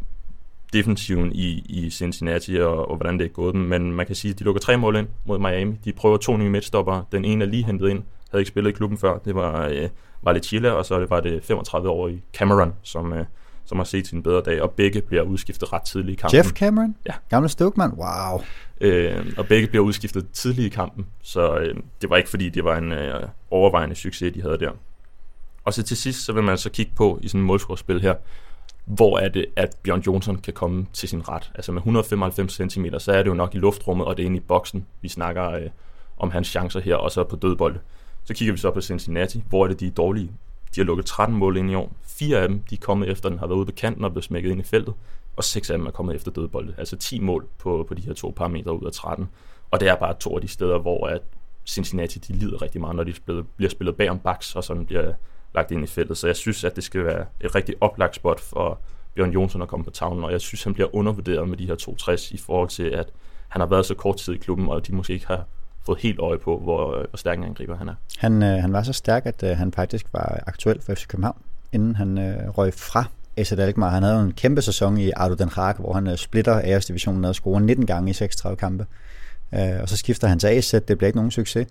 [0.73, 4.33] defensiven i, i Cincinnati og, og hvordan det er gået dem, men man kan sige,
[4.33, 5.77] at de lukker tre mål ind mod Miami.
[5.85, 7.03] De prøver to nye midtstopper.
[7.13, 9.19] Den ene er lige hentet ind, havde ikke spillet i klubben før.
[9.19, 13.25] Det var, øh, Chile, og så var det 35-årige Cameron, som, øh,
[13.65, 16.37] som har set sin bedre dag, og begge bliver udskiftet ret tidligt i kampen.
[16.37, 16.95] Jeff Cameron?
[17.07, 17.13] Ja.
[17.29, 17.91] Gamle Stokeman?
[17.91, 18.43] Wow.
[18.81, 22.65] Øh, og begge bliver udskiftet tidligt i kampen, så øh, det var ikke fordi, det
[22.65, 24.71] var en øh, overvejende succes, de havde der.
[25.69, 28.15] Og så til sidst, så vil man så kigge på i sådan et målscorespil her,
[28.85, 31.51] hvor er det, at Bjørn Jonsson kan komme til sin ret.
[31.55, 34.37] Altså med 195 cm, så er det jo nok i luftrummet, og det er inde
[34.37, 34.87] i boksen.
[35.01, 35.63] Vi snakker øh,
[36.17, 37.77] om hans chancer her, og så på dødbold.
[38.25, 40.31] Så kigger vi så på Cincinnati, hvor er det, de er dårlige.
[40.75, 41.93] De har lukket 13 mål ind i år.
[42.03, 44.25] Fire af dem, de er kommet efter, den har været ude på kanten og blevet
[44.25, 44.95] smækket ind i feltet.
[45.37, 46.75] Og seks af dem er kommet efter dødbolde.
[46.79, 49.29] Altså 10 mål på, på de her to parametre ud af 13.
[49.71, 51.23] Og det er bare to af de steder, hvor at
[51.67, 54.87] Cincinnati de lider rigtig meget, når de spiller, bliver spillet bag om baks, og sådan
[54.87, 55.13] bliver
[55.59, 56.19] lagt ind i feltet.
[56.19, 58.81] Så jeg synes, at det skal være et rigtig oplagt spot for
[59.15, 61.75] Bjørn Jonsson at komme på tavlen, og jeg synes, han bliver undervurderet med de her
[61.75, 63.09] 260 i forhold til, at
[63.49, 65.45] han har været så kort tid i klubben, og de måske ikke har
[65.87, 67.95] fået helt øje på, hvor, hvor stærk en angriber han er.
[68.19, 71.43] Han, øh, han var så stærk, at øh, han faktisk var aktuel for FC København,
[71.73, 73.05] inden han øh, røg fra
[73.37, 73.91] AZ Alkmaar.
[73.91, 76.85] Han havde jo en kæmpe sæson i Ardo Den Haag, hvor han øh, splitter æresdivisionen
[76.89, 78.87] divisionen og scorer 19 gange i 36 kampe.
[79.55, 81.67] Øh, og så skifter han til AZ, det bliver ikke nogen succes.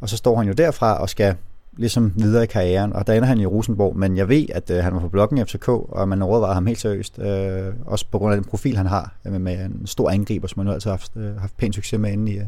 [0.00, 1.36] Og så står han jo derfra og skal
[1.76, 4.84] ligesom videre i karrieren, og der ender han i Rosenborg, men jeg ved, at øh,
[4.84, 8.18] han var på bloggen i FCK, og man overvejede ham helt seriøst, øh, også på
[8.18, 10.90] grund af den profil, han har, øh, med en stor angriber, som han nu altid
[10.90, 12.44] har haft, øh, haft pæn succes med inde i, øh,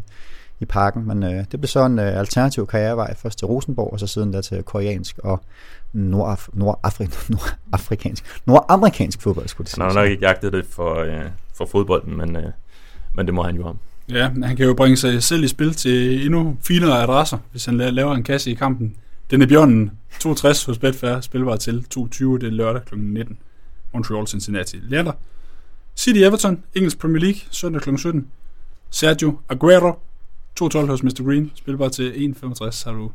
[0.61, 4.01] i parken, men øh, det blev så en øh, alternativ karrierevej, først til Rosenborg, og
[4.01, 5.41] så siden der til koreansk og
[5.95, 9.85] nordaf- nordafri- nordafrikansk, nordamerikansk fodbold, skulle det sige.
[9.85, 11.23] Han har nok ikke jagtet det for, øh,
[11.55, 12.51] for fodbolden, men, øh,
[13.15, 13.79] men det må han jo om.
[14.09, 17.77] Ja, han kan jo bringe sig selv i spil til endnu finere adresser, hvis han
[17.77, 18.95] laver en kasse i kampen.
[19.31, 22.95] Den er Bjørnen 62 hos Betfair, spilbar til 2.20, det er lørdag kl.
[22.99, 23.39] 19.
[23.95, 24.77] Montreal Cincinnati.
[24.83, 25.13] lørdag.
[25.97, 27.97] City Everton, engelsk Premier League, søndag kl.
[27.97, 28.27] 17.
[28.91, 29.93] Sergio Aguero,
[30.61, 31.25] 2.12 hos Mr.
[31.25, 32.85] Green, spilbar til 1.65.
[32.85, 33.11] Har du,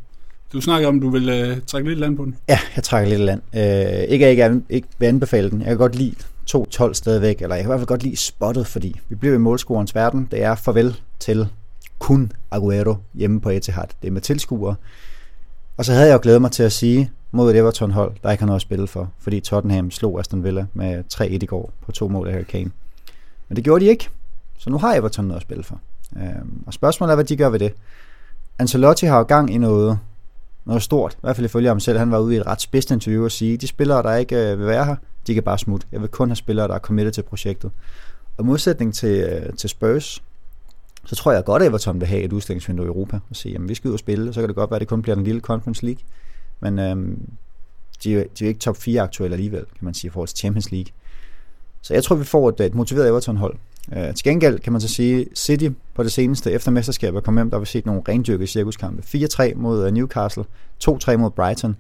[0.54, 2.36] du snakker om, du vil øh, trække lidt land på den?
[2.50, 3.42] Ja, jeg trækker lidt land.
[3.56, 5.60] Øh, ikke at jeg ikke, ikke vil anbefale den.
[5.60, 6.16] Jeg kan godt lide
[6.56, 9.38] 2-12 stadigvæk, eller jeg kan i hvert fald godt lide spottet, fordi vi bliver i
[9.38, 10.28] målscorens verden.
[10.32, 11.48] Det er farvel til
[12.00, 13.88] kun Aguero hjemme på Etihad.
[14.02, 14.76] Det er med tilskuere.
[15.84, 18.42] Og så havde jeg jo glædet mig til at sige mod et Everton-hold, der ikke
[18.42, 21.92] har noget at spille for, fordi Tottenham slog Aston Villa med 3-1 i går på
[21.92, 22.72] to mål af Harry Kane.
[23.50, 24.10] Men det gjorde de ikke,
[24.58, 25.80] så nu har Everton noget at spille for.
[26.18, 27.74] Øhm, og spørgsmålet er, hvad de gør ved det.
[28.60, 30.00] Ancelotti har jo gang i noget,
[30.66, 32.00] noget stort, i hvert fald ifølge ham selv.
[32.00, 34.60] Han var ude i et ret spidst interview og sige, de spillere, der ikke øh,
[34.60, 34.96] vil være her,
[35.28, 35.88] de kan bare smutte.
[35.92, 37.72] Jeg vil kun have spillere, der er committed til projektet.
[38.38, 40.24] Og modsætning til, øh, til Spurs,
[41.06, 43.70] så tror jeg godt, at Everton vil have et udstillingsvindue i Europa og sige, jamen
[43.70, 45.24] vi skal ud og spille, så kan det godt være, at det kun bliver den
[45.24, 46.02] lille Conference League.
[46.60, 47.30] Men øhm,
[48.04, 50.28] de, er, de er jo ikke top 4 aktuelle alligevel, kan man sige, i forhold
[50.28, 50.94] til Champions League.
[51.82, 53.58] Så jeg tror, vi får et, et motiveret Everton-hold.
[53.96, 57.50] Øh, til gengæld kan man så sige, City på det seneste efter mesterskabet kom hjem,
[57.50, 59.04] der har vi set nogle rendyrkede cirkuskampe.
[59.06, 60.44] 4-3 mod øh, Newcastle,
[60.84, 61.76] 2-3 mod Brighton.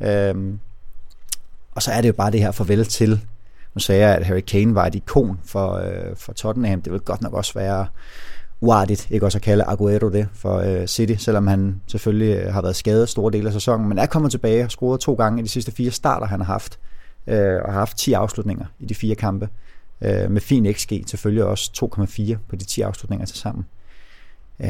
[0.00, 0.34] Øh,
[1.72, 3.20] og så er det jo bare det her farvel til,
[3.74, 6.82] nu sagde jeg, at Harry Kane var et ikon for, øh, for Tottenham.
[6.82, 7.86] Det vil godt nok også være
[8.60, 12.62] uartigt, ikke også at kalde Aguero det for øh, City, selvom han selvfølgelig øh, har
[12.62, 15.42] været skadet store dele af sæsonen, men er kommet tilbage og scoret to gange i
[15.42, 16.78] de sidste fire starter, han har haft,
[17.26, 19.48] øh, og har haft 10 afslutninger i de fire kampe,
[20.02, 23.66] øh, med fin XG, selvfølgelig også 2,4 på de 10 afslutninger til sammen.
[24.60, 24.68] Øh,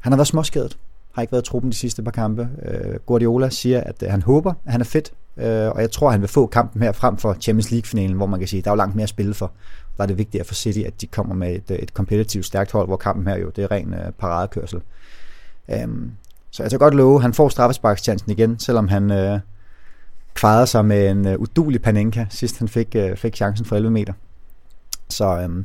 [0.00, 0.78] han har været småskadet,
[1.12, 2.48] har ikke været i truppen de sidste par kampe.
[2.62, 6.06] Øh, Guardiola siger, at øh, han håber, at han er fedt, øh, og jeg tror,
[6.06, 8.64] at han vil få kampen her frem for Champions League-finalen, hvor man kan sige, at
[8.64, 9.52] der er jo langt mere at spille for.
[9.96, 12.86] Der er det vigtigt for City, at de kommer med et, et kompetitivt stærkt hold,
[12.86, 14.80] hvor kampen her jo, det er ren øh, paradekørsel.
[15.70, 16.10] Øhm,
[16.50, 19.40] så jeg kan godt love, han får straffesparkschancen igen, selvom han øh,
[20.34, 23.90] kvarede sig med en øh, udulig Panenka, sidst han fik, øh, fik chancen for 11
[23.90, 24.12] meter.
[25.08, 25.64] Så øhm,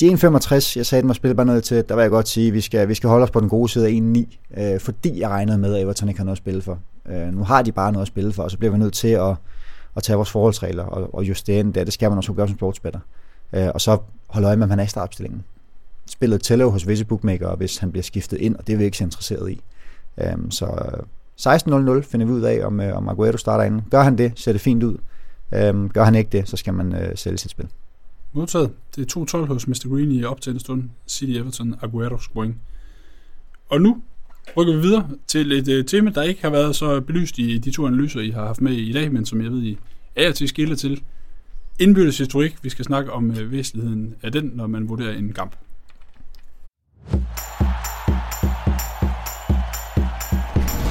[0.00, 2.48] de 1,65, jeg sagde den var spille bare noget til, der vil jeg godt sige,
[2.48, 5.20] at vi skal, vi skal holde os på den gode side af 1,9, øh, fordi
[5.20, 6.78] jeg regnede med, at Everton ikke har noget at spille for.
[7.08, 9.08] Øh, nu har de bare noget at spille for, og så bliver vi nødt til
[9.08, 9.36] at,
[9.96, 11.84] at tage vores forholdsregler og, og justere den der.
[11.84, 13.00] Det skal man også gøre som sportsbatter.
[13.52, 15.44] Øh, og så holde øje med, om han er i startopstillingen.
[16.06, 18.96] Spillet tæller hos visse bookmaker, hvis han bliver skiftet ind, og det er vi ikke
[18.96, 19.60] så interesseret i.
[20.18, 20.66] Øhm, øh, så
[21.40, 23.82] 16.00 finder vi ud af, om, øh, om Aguero starter inden.
[23.90, 24.96] Gør han det, ser det fint ud.
[25.54, 27.68] Øh, gør han ikke det, så skal man øh, sælge sit spil.
[28.32, 28.70] Modtaget.
[28.96, 29.88] Det er 2-12 hos Mr.
[29.88, 30.82] Green i op til en stund.
[31.08, 32.60] City Everton, Aguero scoring.
[33.68, 34.02] Og nu
[34.56, 37.70] rykker vi videre til et uh, tema, der ikke har været så belyst i de
[37.70, 39.78] to analyser, I har haft med i dag, men som jeg ved, I
[40.16, 41.02] er til skille til.
[41.78, 42.56] Indbyrdes historik.
[42.62, 45.56] Vi skal snakke om uh, væsentligheden af den, når man vurderer en kamp.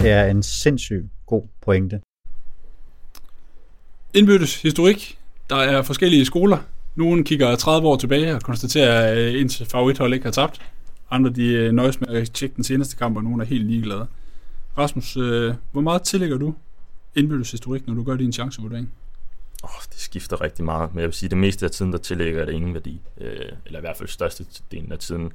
[0.02, 2.02] Det er en sindssygt god pointe.
[4.14, 5.18] Indbyttes historik.
[5.50, 6.58] Der er forskellige skoler.
[6.96, 10.62] Nogle kigger 30 år tilbage og konstaterer, at ens favorithold ikke har tabt.
[11.14, 14.08] Andre de øh, nøjes med at tjekke den seneste kamp, og nogen er helt ligeglade.
[14.78, 16.56] Rasmus, øh, hvor meget tillægger du
[17.16, 18.92] indbyttes historik, når du gør din chancevurdering?
[19.64, 21.98] Oh, det skifter rigtig meget, men jeg vil sige, at det meste af tiden, der
[21.98, 23.02] tillægger det ingen værdi.
[23.22, 25.32] Øh, eller i hvert fald største delen af tiden.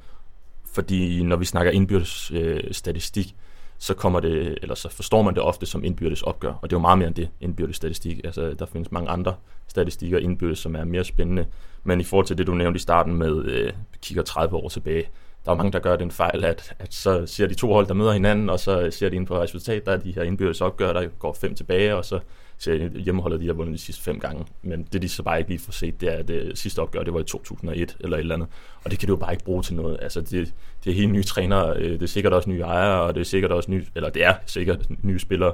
[0.73, 3.35] Fordi når vi snakker indbyrdes øh, statistik,
[3.79, 6.79] så kommer det, eller så forstår man det ofte som indbyrdes opgør, og det er
[6.79, 8.21] jo meget mere end det, indbyrdes statistik.
[8.25, 9.35] Altså, der findes mange andre
[9.69, 11.47] statistikker indbyrdes, som er mere spændende,
[11.85, 15.09] men i forhold til det, du nævnte i starten med, øh, kigger 30 år tilbage,
[15.49, 17.95] der er mange, der gør den fejl, at, at så ser de to hold, der
[17.95, 20.93] møder hinanden, og så ser de ind på resultat, der er de her indbyrdes opgør,
[20.93, 22.21] der går fem tilbage, og så
[22.59, 24.45] ser hjemmeholdet, de har vundet de sidste fem gange.
[24.63, 27.03] Men det, de så bare ikke lige får set, det er, at det sidste opgør,
[27.03, 28.49] det var i 2001 eller et eller andet.
[28.85, 29.99] Og det kan du jo bare ikke bruge til noget.
[30.03, 33.15] Altså, det, det er helt nye trænere, øh, det er sikkert også nye ejere, og
[33.15, 35.53] det er sikkert også nye, eller det er sikkert nye spillere.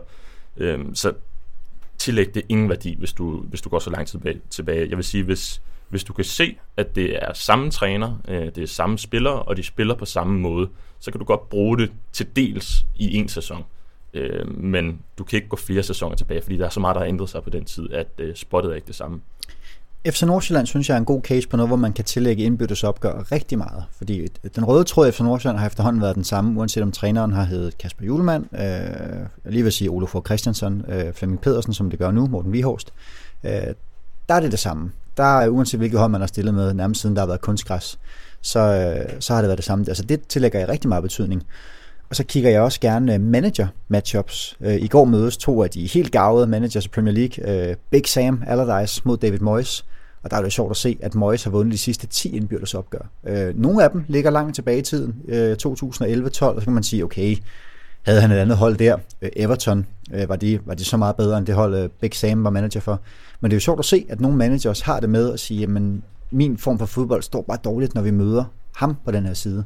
[0.56, 1.12] Øhm, så
[2.04, 4.88] tillægge det ingen værdi, hvis du, hvis du går så lang tid tilbage.
[4.88, 8.58] Jeg vil sige, hvis, hvis du kan se, at det er samme træner, øh, det
[8.58, 10.68] er samme spillere, og de spiller på samme måde,
[11.00, 13.64] så kan du godt bruge det til dels i en sæson.
[14.14, 17.00] Øh, men du kan ikke gå flere sæsoner tilbage, fordi der er så meget, der
[17.00, 19.20] har ændret sig på den tid, at øh, spottet er ikke det samme.
[20.06, 22.84] FC Nordsjælland synes jeg er en god case på noget, hvor man kan tillægge indbyttes
[22.84, 23.84] opgør rigtig meget.
[23.96, 27.44] Fordi den røde tråd FC Nordsjælland har efterhånden været den samme, uanset om træneren har
[27.44, 28.60] heddet Kasper Julemand, øh,
[29.44, 32.92] jeg lige vil sige Olof Christiansen, øh, Flemming Pedersen, som det gør nu, Morten Vihorst.
[33.44, 33.50] Øh,
[34.28, 34.92] der er det det samme.
[35.16, 37.98] Der er uanset hvilket hold man har stillet med, nærmest siden der har været kunstgræs,
[38.40, 39.84] så, øh, så har det været det samme.
[39.88, 41.42] Altså det tillægger jeg rigtig meget betydning.
[42.10, 44.56] Og så kigger jeg også gerne øh, manager matchups.
[44.60, 47.68] Øh, I går mødes to af de helt gavede managers i Premier League.
[47.70, 49.84] Øh, Big Sam Allardyce mod David Moyes.
[50.24, 52.74] Og der er det sjovt at se, at Moyes har vundet de sidste 10 indbyrdes
[52.74, 53.10] opgør.
[53.26, 56.82] Øh, nogle af dem ligger langt tilbage i tiden, øh, 2011-12, og så kan man
[56.82, 57.36] sige, okay,
[58.02, 58.96] havde han et andet hold der.
[59.22, 59.86] Øh, Everton
[60.28, 63.00] var de, var de så meget bedre end det hold, Big Sam var manager for.
[63.40, 65.60] Men det er jo sjovt at se, at nogle managers har det med at sige,
[65.60, 68.44] jamen min form for fodbold står bare dårligt, når vi møder
[68.76, 69.64] ham på den her side.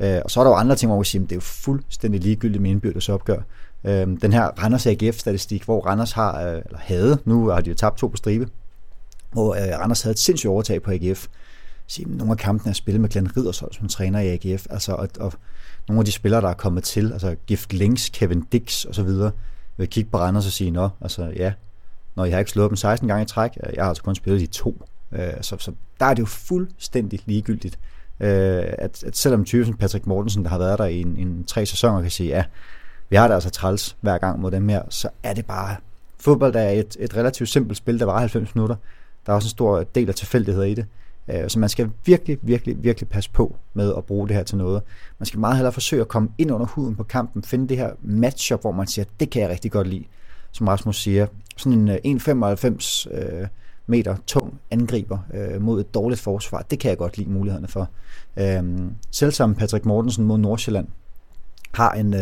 [0.00, 1.40] Øh, og så er der jo andre ting, hvor vi siger, at det er jo
[1.40, 3.40] fuldstændig ligegyldigt med indbyrdes opgør.
[3.84, 7.76] Øh, den her Randers AGF-statistik, hvor Randers har, øh, eller havde, nu har de jo
[7.76, 8.48] tabt to på stribe,
[9.32, 11.26] hvor øh, Randers havde et sindssygt overtag på AGF.
[11.86, 15.08] Så, nogle af kampene er spillet med Glenn Riddersholm som træner i AGF, altså, og,
[15.20, 15.32] og
[15.88, 19.02] nogle af de spillere, der er kommet til, altså Gift Links, Kevin Dix og så
[19.02, 19.30] videre,
[19.76, 21.52] vil kigge på Randers og sige, nå, altså ja,
[22.14, 24.14] når jeg har ikke slået dem 16 gange i træk, øh, jeg har altså kun
[24.14, 24.82] spillet de to.
[25.12, 27.78] Øh, så, så der er det jo fuldstændig ligegyldigt,
[28.20, 31.66] øh, at, at selvom typen Patrick Mortensen, der har været der i en, en tre
[31.66, 32.44] sæsoner, kan sige, ja,
[33.08, 35.76] vi har det altså træls hver gang mod dem her, så er det bare,
[36.18, 38.76] fodbold der er et, et relativt simpelt spil, der var 90 minutter.
[39.26, 40.86] Der er også en stor del af tilfældigheder i det.
[41.28, 44.56] Øh, så man skal virkelig, virkelig, virkelig passe på med at bruge det her til
[44.56, 44.82] noget.
[45.18, 47.90] Man skal meget hellere forsøge at komme ind under huden på kampen, finde det her
[48.02, 50.04] matchup, hvor man siger, det kan jeg rigtig godt lide.
[50.52, 51.96] Som Rasmus siger, sådan en øh,
[52.56, 53.46] 1,95 øh,
[53.86, 55.18] meter tung angriber
[55.58, 56.62] mod et dårligt forsvar.
[56.70, 57.88] Det kan jeg godt lide mulighederne for.
[58.36, 60.86] Øhm, selv som Patrick Mortensen mod Nordsjælland
[61.72, 62.14] har en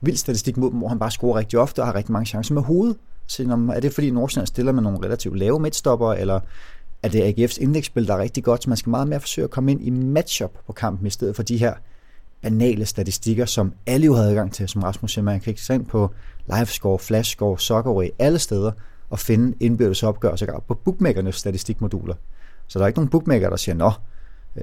[0.00, 2.54] vild statistik mod dem, hvor han bare scorer rigtig ofte og har rigtig mange chancer
[2.54, 2.96] med hovedet.
[3.26, 6.40] Så er det fordi Nordsjælland stiller med nogle relativt lave midtstopper, eller
[7.02, 9.50] er det AGF's indlægsspil, der er rigtig godt, så man skal meget mere forsøge at
[9.50, 11.74] komme ind i matchup på kampen, i stedet for de her
[12.42, 15.86] banale statistikker, som alle jo havde adgang til, som Rasmus siger, man kan ikke ind
[15.86, 16.10] på
[16.56, 18.72] livescore, flashscore, soccerway, alle steder,
[19.10, 22.14] og finde indbyrdes opgør, så på bookmakernes statistikmoduler.
[22.66, 23.92] Så der er ikke nogen bookmaker, der siger, nå,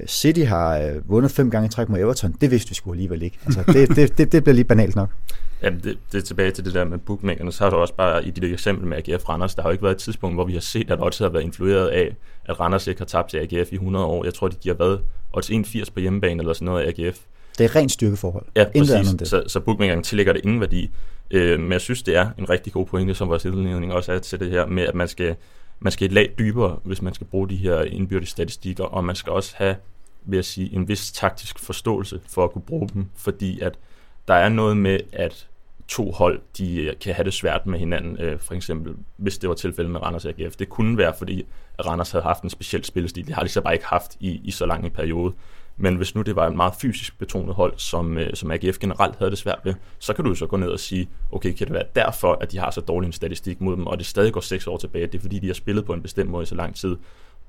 [0.07, 2.35] City har øh, vundet fem gange i træk mod Everton.
[2.41, 3.37] Det vidste vi sgu alligevel ikke.
[3.45, 5.09] Altså, det, det, det, det bliver lige banalt nok.
[5.63, 7.51] Jamen, det, det er tilbage til det der med bookmakerne.
[7.51, 9.83] Så har du også bare i dit eksempel med AGF Randers, der har jo ikke
[9.83, 12.87] været et tidspunkt, hvor vi har set, at odds har været influeret af, at Randers
[12.87, 14.23] ikke har tabt til AGF i 100 år.
[14.23, 14.97] Jeg tror, de giver hvad?
[15.33, 17.17] Odds 81 på hjemmebane eller sådan noget af AGF.
[17.57, 18.45] Det er rent styrkeforhold.
[18.55, 19.07] Ja, præcis.
[19.19, 19.27] Det.
[19.27, 20.91] Så, så bookmakerne tillægger det ingen værdi.
[21.31, 24.19] Øh, men jeg synes, det er en rigtig god pointe, som vores indledning også er
[24.19, 25.35] til det her med, at man skal,
[25.79, 29.15] man skal et lag dybere, hvis man skal bruge de her indbyrdes statistikker, og man
[29.15, 29.75] skal også have,
[30.23, 33.79] vil jeg sige, en vis taktisk forståelse for at kunne bruge dem, fordi at
[34.27, 35.47] der er noget med, at
[35.89, 39.49] to hold, de øh, kan have det svært med hinanden, øh, for eksempel, hvis det
[39.49, 40.55] var tilfældet med Randers og AGF.
[40.55, 41.45] Det kunne være, fordi
[41.85, 43.27] Randers havde haft en speciel spillestil.
[43.27, 45.33] Det har de så bare ikke haft i, i så lang en periode.
[45.81, 49.15] Men hvis nu det var et meget fysisk betonet hold, som, øh, som AGF generelt
[49.15, 51.73] havde det svært ved, så kan du så gå ned og sige, okay, kan det
[51.73, 54.41] være derfor, at de har så dårlig en statistik mod dem, og det stadig går
[54.41, 55.07] seks år tilbage.
[55.07, 56.97] Det er fordi, de har spillet på en bestemt måde i så lang tid,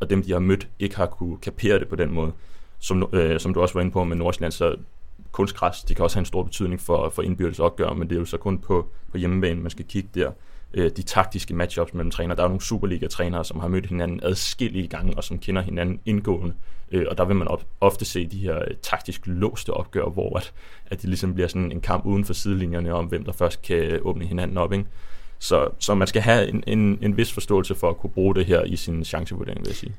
[0.00, 2.32] og dem, de har mødt, ikke har kunne kapere det på den måde.
[2.78, 4.76] Som, øh, som du også var inde på med Nordsjælland, så
[5.32, 8.20] kunstgræs, de kan også have en stor betydning for, for indbyrdes opgør, men det er
[8.20, 10.30] jo så kun på, på hjemmebane, man skal kigge der
[10.74, 12.34] øh, de taktiske matchups mellem træner.
[12.34, 16.54] Der er nogle Superliga-trænere, som har mødt hinanden adskillige gange, og som kender hinanden indgående.
[16.90, 20.36] Øh, og der vil man op, ofte se de her øh, taktisk låste opgør, hvor
[20.36, 20.52] at,
[20.86, 23.98] at det ligesom bliver sådan en kamp uden for sidelinjerne om, hvem der først kan
[24.02, 24.72] åbne hinanden op.
[24.72, 24.84] Ikke?
[25.38, 28.46] Så, så man skal have en, en, en vis forståelse for at kunne bruge det
[28.46, 29.94] her i sin chancevurdering, vil jeg sige.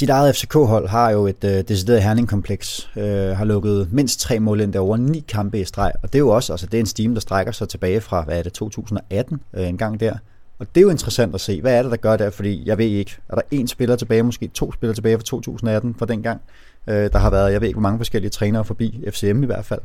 [0.00, 4.60] Dit eget FCK-hold har jo et øh, decideret herningkompleks, øh, har lukket mindst tre mål
[4.60, 6.86] ind over ni kampe i streg, og det er jo også, altså det er en
[6.86, 10.16] stime, der strækker sig tilbage fra, hvad er det, 2018, øh, en gang der.
[10.58, 12.78] Og det er jo interessant at se, hvad er det, der gør der, fordi jeg
[12.78, 16.22] ved ikke, er der en spiller tilbage, måske to spillere tilbage fra 2018 fra den
[16.22, 16.40] gang,
[16.86, 19.64] øh, der har været, jeg ved ikke, hvor mange forskellige trænere forbi, FCM i hvert
[19.64, 19.80] fald,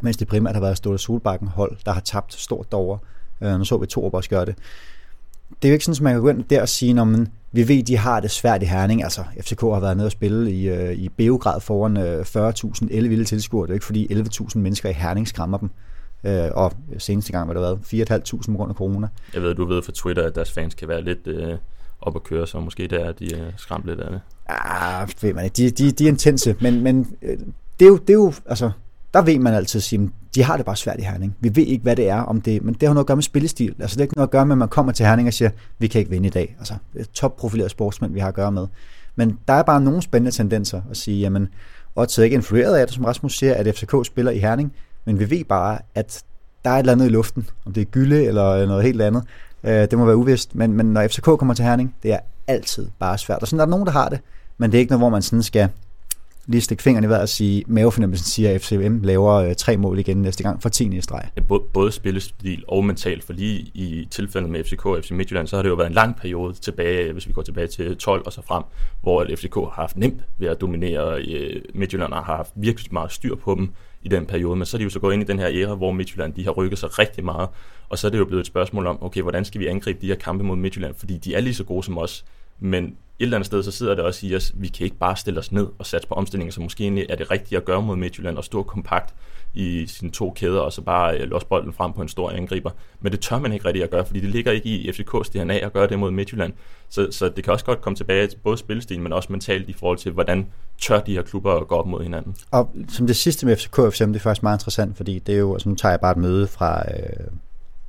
[0.00, 2.98] mens det primært har været Ståle Solbakken hold, der har tabt stort derovre.
[3.40, 4.54] Øh, nu så vi to også gøre det.
[5.62, 7.28] Det er jo ikke sådan, at man kan gå ind der og sige, når man,
[7.52, 9.02] vi ved, de har det svært i Herning.
[9.02, 13.24] Altså, FCK har været nede og spille i, øh, i Beograd foran øh, 40.000 elvilde
[13.24, 13.66] tilskuere.
[13.66, 15.70] Det er jo ikke fordi 11.000 mennesker i Herning skræmmer dem.
[16.24, 19.08] Øh, og seneste gang var det været 4.500 på grund af corona.
[19.34, 21.54] Jeg ved, du ved fra Twitter, at deres fans kan være lidt øh,
[22.00, 24.20] op at køre, så måske der er de øh, skræmt lidt af det.
[24.48, 25.56] Ah, ved man ikke.
[25.56, 27.38] De, de, de er intense, men, men øh,
[27.80, 28.70] det, er jo, det er jo, altså,
[29.14, 29.82] der ved man altid at
[30.38, 31.36] de har det bare svært i Herning.
[31.40, 33.22] Vi ved ikke, hvad det er, om det, men det har noget at gøre med
[33.22, 33.74] spillestil.
[33.80, 35.50] Altså det har ikke noget at gøre med, at man kommer til Herning og siger,
[35.78, 36.56] vi kan ikke vinde i dag.
[36.58, 38.66] Altså det er topprofileret sportsmænd, vi har at gøre med.
[39.16, 41.48] Men der er bare nogle spændende tendenser at sige, jamen,
[41.96, 44.72] Odds er ikke influeret af det, som Rasmus siger, at FCK spiller i Herning,
[45.04, 46.22] men vi ved bare, at
[46.64, 49.24] der er et eller andet i luften, om det er gylde eller noget helt andet.
[49.64, 52.88] Øh, det må være uvist, men, men når FCK kommer til Herning, det er altid
[52.98, 53.38] bare svært.
[53.42, 54.20] Og sådan der er nogen, der har det,
[54.58, 55.68] men det er ikke noget, hvor man sådan skal
[56.48, 59.98] lige stikke fingrene i vejret og sige, mavefornemmelsen siger, at FCM laver øh, tre mål
[59.98, 60.96] igen næste gang for 10.
[60.96, 61.28] i streg.
[61.36, 65.46] Ja, både, både spillestil og mentalt, for lige i tilfældet med FCK og FC Midtjylland,
[65.46, 68.22] så har det jo været en lang periode tilbage, hvis vi går tilbage til 12
[68.26, 68.62] og så frem,
[69.02, 73.34] hvor FCK har haft nemt ved at dominere øh, Midtjylland har haft virkelig meget styr
[73.34, 75.38] på dem i den periode, men så er de jo så gået ind i den
[75.38, 77.48] her æra, hvor Midtjylland de har rykket sig rigtig meget,
[77.88, 80.06] og så er det jo blevet et spørgsmål om, okay, hvordan skal vi angribe de
[80.06, 82.24] her kampe mod Midtjylland, fordi de er lige så gode som os,
[82.60, 85.16] men et eller andet sted, så sidder det også i os, vi kan ikke bare
[85.16, 87.82] stille os ned og satse på omstillinger, så måske egentlig er det rigtigt at gøre
[87.82, 89.14] mod Midtjylland og stå kompakt
[89.54, 92.70] i sine to kæder, og så bare øh, losse bolden frem på en stor angriber.
[93.00, 95.58] Men det tør man ikke rigtig at gøre, fordi det ligger ikke i FCK's DNA
[95.58, 96.52] at gøre det mod Midtjylland.
[96.88, 99.72] Så, så det kan også godt komme tilbage til både spillestilen, men også mentalt i
[99.72, 100.46] forhold til, hvordan
[100.80, 102.36] tør de her klubber at gå op mod hinanden.
[102.50, 105.34] Og som det sidste med FCK for FCM, det er faktisk meget interessant, fordi det
[105.34, 107.26] er jo, altså nu tager jeg bare et møde fra øh,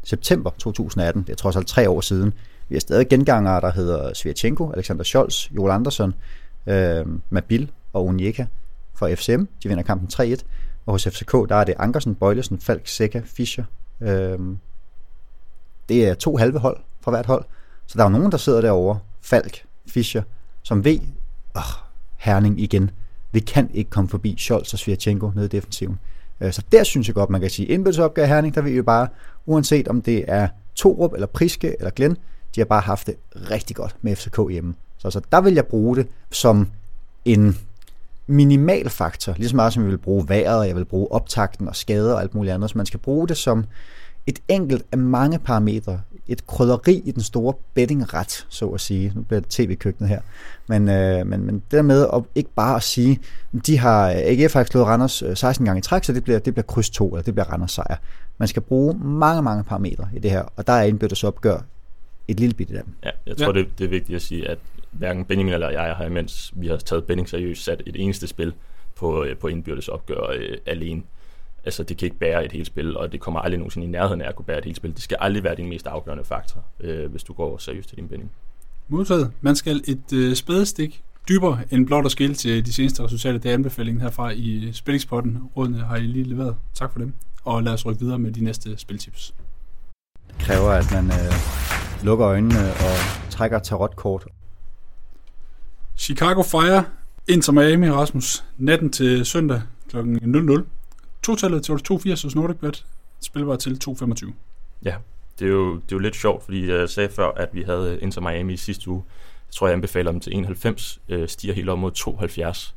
[0.04, 2.34] september 2018, det er trods alt tre år siden,
[2.70, 6.14] vi har stadig gengangere, der hedder Svirchenko, Alexander Scholz, Joel Andersen,
[6.68, 8.46] øh, Mabil og Onyeka
[8.96, 9.44] fra FCM.
[9.64, 10.44] De vinder kampen 3-1.
[10.86, 13.64] Og hos FCK, der er det Ankersen, Bøjlesen, Falk, Seca, Fischer.
[14.02, 14.40] Øh,
[15.90, 17.46] det er to halve hold fra hvert hold.
[17.88, 20.22] Så der er jo nogen, der sidder derovre, Falk, Fischer,
[20.64, 21.00] som ved,
[21.56, 21.62] åh,
[22.18, 22.92] Herning igen.
[23.32, 26.00] Vi kan ikke komme forbi Scholz og Svirchenko nede i defensiven.
[26.42, 29.08] Øh, så der synes jeg godt, man kan sige, indbødsopgave Herning, der vil vi bare,
[29.46, 32.18] uanset om det er Torup eller Priske eller Glenn,
[32.56, 33.16] de har bare haft det
[33.52, 34.76] rigtig godt med FCK hjemme.
[34.98, 36.70] Så, så der vil jeg bruge det som
[37.26, 37.58] en
[38.28, 42.14] minimal faktor, ligesom meget som jeg vil bruge vejret, jeg vil bruge optakten og skader
[42.14, 42.70] og alt muligt andet.
[42.70, 43.66] Så man skal bruge det som
[44.28, 49.12] et enkelt af mange parametre, et krydderi i den store bettingret, så at sige.
[49.16, 50.22] Nu bliver det tv-køkkenet her.
[50.68, 53.20] Men, øh, men, men det der med at ikke bare at sige,
[53.66, 56.54] de har, AGF har slået Randers øh, 16 gange i træk, så det bliver, det
[56.54, 57.96] bliver kryds 2, eller det bliver Randers sejr.
[58.38, 61.60] Man skal bruge mange, mange parametre i det her, og der er indbyrdes opgør
[62.32, 62.94] et lille bitte af dem.
[63.04, 63.52] Ja, jeg tror, ja.
[63.52, 64.58] det, det er vigtigt at sige, at
[64.92, 68.54] hverken Benjamin eller jeg har, mens vi har taget Benning seriøst, sat et eneste spil
[68.96, 71.02] på, øh, på indbyrdes opgør øh, alene.
[71.65, 74.22] Altså, det kan ikke bære et helt spil, og det kommer aldrig nogensinde i nærheden
[74.22, 74.94] af at kunne bære et helt spil.
[74.94, 78.08] Det skal aldrig være din mest afgørende faktor, øh, hvis du går seriøst til din
[78.08, 78.32] Benning.
[78.88, 79.32] Modtaget.
[79.42, 83.39] Man skal et øh, spadestik dybere end blot at skille til de seneste resultater.
[83.39, 85.38] Det er anbefalingen herfra i Spillingspotten.
[85.58, 86.56] Rådene har I lige leveret.
[86.74, 87.13] Tak for dem.
[87.44, 89.36] Og lad os rykke videre med de næste spiltips.
[90.28, 94.28] Det kræver, at man øh, lukker øjnene og trækker tarotkort.
[95.98, 96.84] Chicago Fire
[97.28, 98.44] Inter Miami, Rasmus.
[98.58, 99.98] Natten til søndag kl.
[100.22, 100.66] 00.
[101.24, 102.86] Totallet til 2,80 hos NordicBet.
[103.22, 104.32] Spil var til 2,25.
[104.84, 104.96] Ja,
[105.40, 108.00] det er, jo, det er jo lidt sjovt, fordi jeg sagde før, at vi havde
[108.02, 109.04] Inter Miami i sidste uge.
[109.48, 112.76] Jeg tror, jeg anbefaler dem til 91, øh, stiger helt op mod 72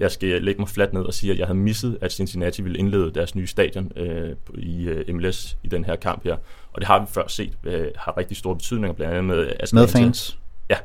[0.00, 2.78] jeg skal lægge mig fladt ned og sige, at jeg havde misset, at Cincinnati ville
[2.78, 6.36] indlede deres nye stadion øh, i øh, MLS i den her kamp her.
[6.72, 9.74] Og det har vi før set, øh, har rigtig store betydninger, blandt andet med Atlanta.
[9.74, 10.38] Med fans?
[10.70, 10.76] Ja,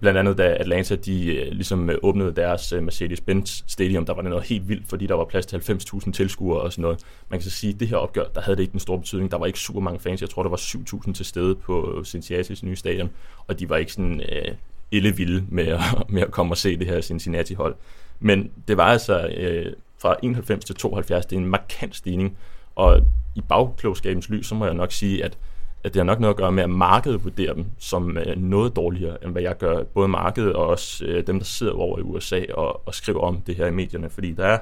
[0.00, 4.22] blandt andet da Atlanta de øh, ligesom øh, åbnede deres øh, Mercedes-Benz Stadium, der var
[4.22, 6.98] det noget helt vildt, fordi der var plads til 90.000 tilskuere og sådan noget.
[7.28, 9.30] Man kan så sige, at det her opgør, der havde det ikke den store betydning.
[9.30, 10.20] Der var ikke super mange fans.
[10.20, 13.10] Jeg tror, der var 7.000 til stede på Cincinnati's nye stadion,
[13.46, 14.20] og de var ikke sådan
[14.92, 17.74] øh, vilde med at, med at komme og se det her Cincinnati-hold.
[18.20, 22.36] Men det var altså øh, fra 91 til 72, det er en markant stigning.
[22.74, 23.00] Og
[23.34, 25.38] i bagklogskabens lys, så må jeg nok sige, at
[25.84, 28.76] at det har nok noget at gøre med, at markedet vurderer dem som øh, noget
[28.76, 29.82] dårligere, end hvad jeg gør.
[29.82, 33.40] Både markedet og også øh, dem, der sidder over i USA og, og skriver om
[33.40, 34.10] det her i medierne.
[34.10, 34.58] Fordi der er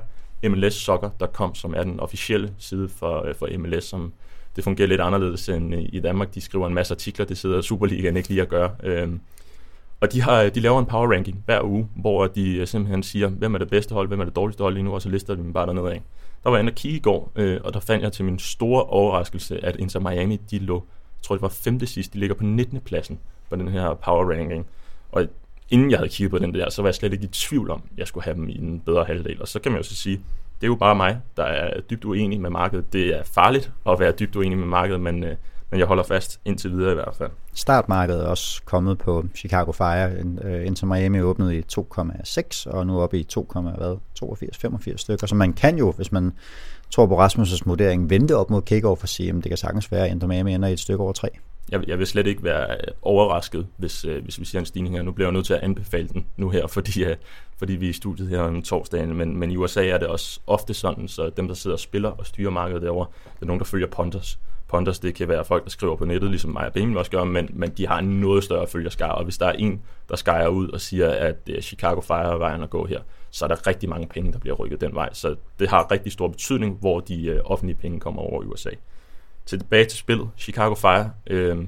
[0.48, 4.12] MLSsoccer.com, som er den officielle side for, øh, for MLS, som
[4.56, 6.34] det fungerer lidt anderledes end øh, i Danmark.
[6.34, 8.70] De skriver en masse artikler, det sidder Superligaen ikke lige at gøre.
[8.82, 9.20] Øhm,
[10.00, 13.28] og de, har, øh, de laver en power ranking hver uge, hvor de simpelthen siger,
[13.28, 15.34] hvem er det bedste hold, hvem er det dårligste hold lige nu, og så lister
[15.34, 16.02] de dem bare dernede af.
[16.46, 18.38] Der var jeg inde og kigge i går, øh, og der fandt jeg til min
[18.38, 22.36] store overraskelse, at Inter Miami, de lå, jeg tror det var femte sidst, de ligger
[22.36, 22.80] på 19.
[22.80, 23.18] pladsen
[23.50, 24.66] på den her power ranking.
[25.12, 25.26] Og
[25.70, 27.82] inden jeg havde kigget på den der, så var jeg slet ikke i tvivl om,
[27.92, 29.42] at jeg skulle have dem i en bedre halvdel.
[29.42, 30.16] Og så kan man jo så sige,
[30.60, 32.92] det er jo bare mig, der er dybt uenig med markedet.
[32.92, 35.36] Det er farligt at være dybt uenig med markedet, men, øh,
[35.70, 37.30] men jeg holder fast indtil videre i hvert fald.
[37.54, 40.10] Startmarkedet er også kommet på Chicago Fire.
[40.44, 45.26] Uh, Inter Miami åbnede i 2,6 og nu oppe i 2,82-85 stykker.
[45.26, 46.32] Så man kan jo, hvis man
[46.90, 50.04] tror på Rasmus' vurdering, vente op mod kickoff og sige, at det kan sagtens være,
[50.04, 51.28] at Inter Miami ender i et stykke over 3
[51.72, 55.02] jeg, jeg vil slet ikke være overrasket, hvis, øh, hvis vi ser en stigning her.
[55.02, 57.16] Nu bliver jeg nødt til at anbefale den nu her, fordi, øh,
[57.58, 59.14] fordi vi er i studiet her om torsdagen.
[59.14, 62.10] Men, men i USA er det også ofte sådan, så dem, der sidder og spiller
[62.10, 64.38] og styrer markedet derovre, det er nogen, der følger Pontus.
[64.68, 67.24] Ponders, det kan være folk, der skriver på nettet, ligesom mig og Benjamin også gør,
[67.24, 70.48] men, men de har en noget større følgerskare, Og hvis der er en, der skærer
[70.48, 73.00] ud og siger, at uh, Chicago Fire er vejen at gå her,
[73.30, 75.08] så er der rigtig mange penge, der bliver rykket den vej.
[75.12, 78.70] Så det har rigtig stor betydning, hvor de uh, offentlige penge kommer over i USA.
[79.46, 80.30] Tilbage til spillet.
[80.38, 81.10] Chicago Fire.
[81.26, 81.58] Øh,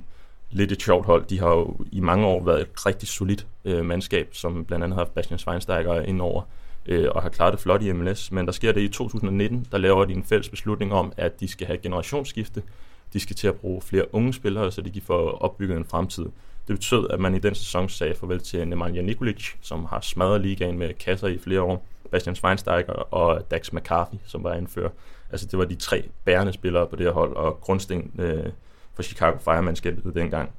[0.50, 1.24] lidt et sjovt hold.
[1.24, 4.96] De har jo i mange år været et rigtig solidt øh, mandskab, som blandt andet
[4.96, 6.42] har haft Bastian Schweinsteiger indover
[6.86, 8.32] øh, og har klaret det flot i MLS.
[8.32, 11.48] Men der sker det i 2019, der laver de en fælles beslutning om, at de
[11.48, 12.62] skal have generationsskifte.
[13.12, 16.24] De skal til at bruge flere unge spillere, så de kan få opbygget en fremtid.
[16.68, 20.40] Det betød, at man i den sæson sagde farvel til Nemanja Nikolic, som har smadret
[20.40, 24.90] ligaen med kasser i flere år, Bastian Schweinsteiger og Dax McCarthy, som var indfører.
[25.30, 28.46] Altså det var de tre bærende spillere på det her hold, og grundsten øh,
[28.94, 30.50] for Chicago Fire-mandskabet dengang.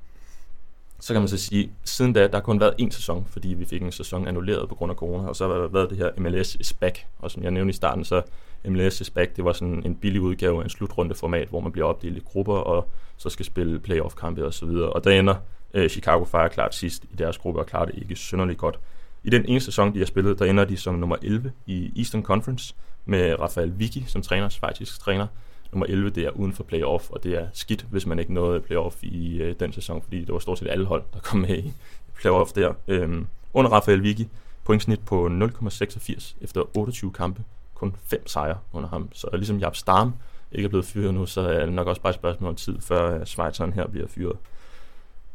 [0.99, 3.65] Så kan man så sige, siden da, der har kun været en sæson, fordi vi
[3.65, 6.09] fik en sæson annulleret på grund af corona, og så har der været det her
[6.17, 8.21] MLS is back, og som jeg nævnte i starten, så
[8.67, 11.87] MLS is back, det var sådan en billig udgave af en slutrundeformat, hvor man bliver
[11.87, 14.89] opdelt i grupper, og så skal spille playoff-kampe og så videre.
[14.89, 15.35] Og der ender
[15.73, 18.79] øh, Chicago Fire klart sidst i deres gruppe, og klarer det ikke synderligt godt.
[19.23, 22.23] I den ene sæson, de har spillet, der ender de som nummer 11 i Eastern
[22.23, 25.27] Conference, med Rafael Vicky som træner, faktisk træner,
[25.71, 28.59] Nummer 11, det er uden for playoff, og det er skidt, hvis man ikke nåede
[28.59, 31.57] playoff i øh, den sæson, fordi det var stort set alle hold, der kom med
[31.57, 31.73] i
[32.15, 32.73] playoff der.
[32.87, 34.27] Øhm, under Rafael Vicky,
[34.63, 37.43] pointsnit på 0,86 efter 28 kampe,
[37.79, 39.09] kun fem sejre under ham.
[39.13, 40.13] Så ligesom Jab Starm
[40.51, 42.81] ikke er blevet fyret nu, så er det nok også bare et spørgsmål om tid,
[42.81, 44.37] før øh, Schweizeren her bliver fyret.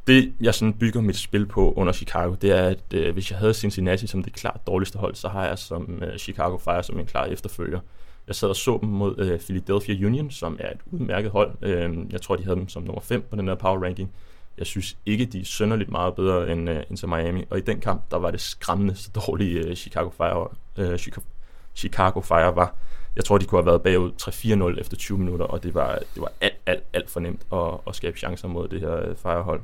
[0.06, 3.38] Det, jeg sådan bygger mit spil på under Chicago, det er, at øh, hvis jeg
[3.38, 6.98] havde Cincinnati som det klart dårligste hold, så har jeg som øh, Chicago Fire som
[6.98, 7.80] en klar efterfølger.
[8.26, 11.52] Jeg sad og så dem mod øh, Philadelphia Union, som er et udmærket hold.
[11.62, 14.10] Øh, jeg tror, de havde dem som nummer 5 på den der power ranking.
[14.58, 17.44] Jeg synes ikke, de er sønderligt meget bedre end øh, til Miami.
[17.50, 21.26] Og i den kamp, der var det skræmmende så dårlige øh, Chicago Fire, øh, Chicago
[21.74, 22.74] Chicago Fire var.
[23.16, 24.12] Jeg tror, de kunne have været bagud
[24.76, 27.80] 3-4-0 efter 20 minutter, og det var, det var alt, alt, alt for nemt at,
[27.86, 29.16] at skabe chancer mod det her Firehold.
[29.16, 29.60] Fire-hold.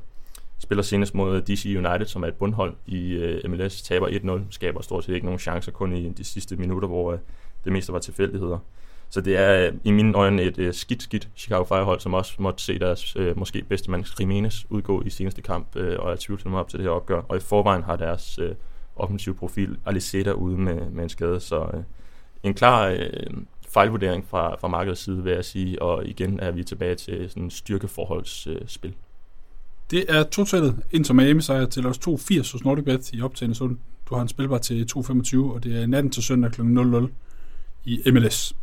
[0.62, 4.40] Spiller senest mod øh, DC United, som er et bundhold i øh, MLS, taber 1-0,
[4.50, 7.18] skaber stort set ikke nogen chancer, kun i de sidste minutter, hvor
[7.64, 8.58] det meste var tilfældigheder.
[9.10, 12.78] Så det er i mine øjne et skidt, skidt Chicago Firehold, som også måtte se
[12.78, 16.84] deres måske bedste mand Jimenez udgå i seneste kamp, og er tvivlsomme op til det
[16.84, 17.22] her opgør.
[17.28, 18.38] Og i forvejen har deres
[18.96, 21.82] offensiv profil Alicetta ude med, med en skade, så øh,
[22.42, 23.00] en klar øh,
[23.68, 27.50] fejlvurdering fra, fra markedets side, vil jeg sige, og igen er vi tilbage til sådan
[27.50, 28.90] styrkeforholdsspil.
[28.90, 28.96] Øh,
[29.90, 33.78] det er totalt Inter Miami sejr til os 2-80 hos NordicBet i optagende sund.
[34.08, 36.62] Du har en spilbar til 2.25, og det er natten til søndag kl.
[36.62, 37.10] 00
[37.84, 38.54] i MLS.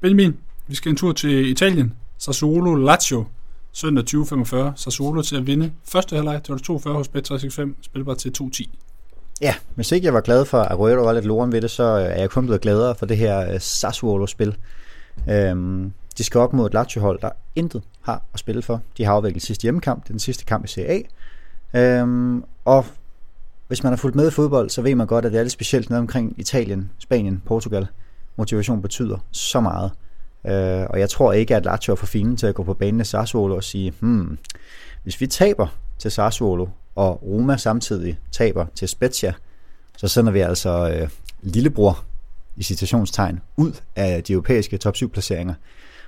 [0.00, 1.94] Benjamin, vi skal en tur til Italien.
[2.18, 3.24] Sassuolo Lazio,
[3.72, 4.56] søndag 20.45.
[4.76, 6.46] Sassuolo til at vinde første halvleg.
[6.46, 8.68] Det var 2.40 hos Bet365, spilbar til 2.10.
[9.40, 11.82] Ja, hvis ikke jeg var glad for, at Aguero var lidt loren ved det, så
[11.82, 14.56] øh, er jeg kun blevet gladere for det her øh, Sassuolo-spil.
[15.28, 18.82] Øhm, de skal op mod et Lazio-hold, der intet har at spille for.
[18.98, 21.06] De har afviklet sidste hjemmekamp, det er den sidste kamp i Serie
[21.74, 22.00] A.
[22.00, 22.86] Øhm, og
[23.68, 25.52] hvis man har fulgt med i fodbold, så ved man godt, at det er lidt
[25.52, 27.86] specielt noget omkring Italien, Spanien, Portugal
[28.36, 29.90] motivation betyder så meget.
[30.46, 33.00] Øh, og jeg tror ikke, at Lazio er for fine til at gå på banen
[33.00, 34.38] af Sassuolo og sige, hmm,
[35.02, 35.66] hvis vi taber
[35.98, 36.66] til Sassuolo,
[36.96, 39.32] og Roma samtidig taber til Spezia,
[39.96, 41.08] så sender vi altså øh,
[41.42, 42.04] lillebror
[42.56, 45.54] i citationstegn ud af de europæiske top 7 placeringer.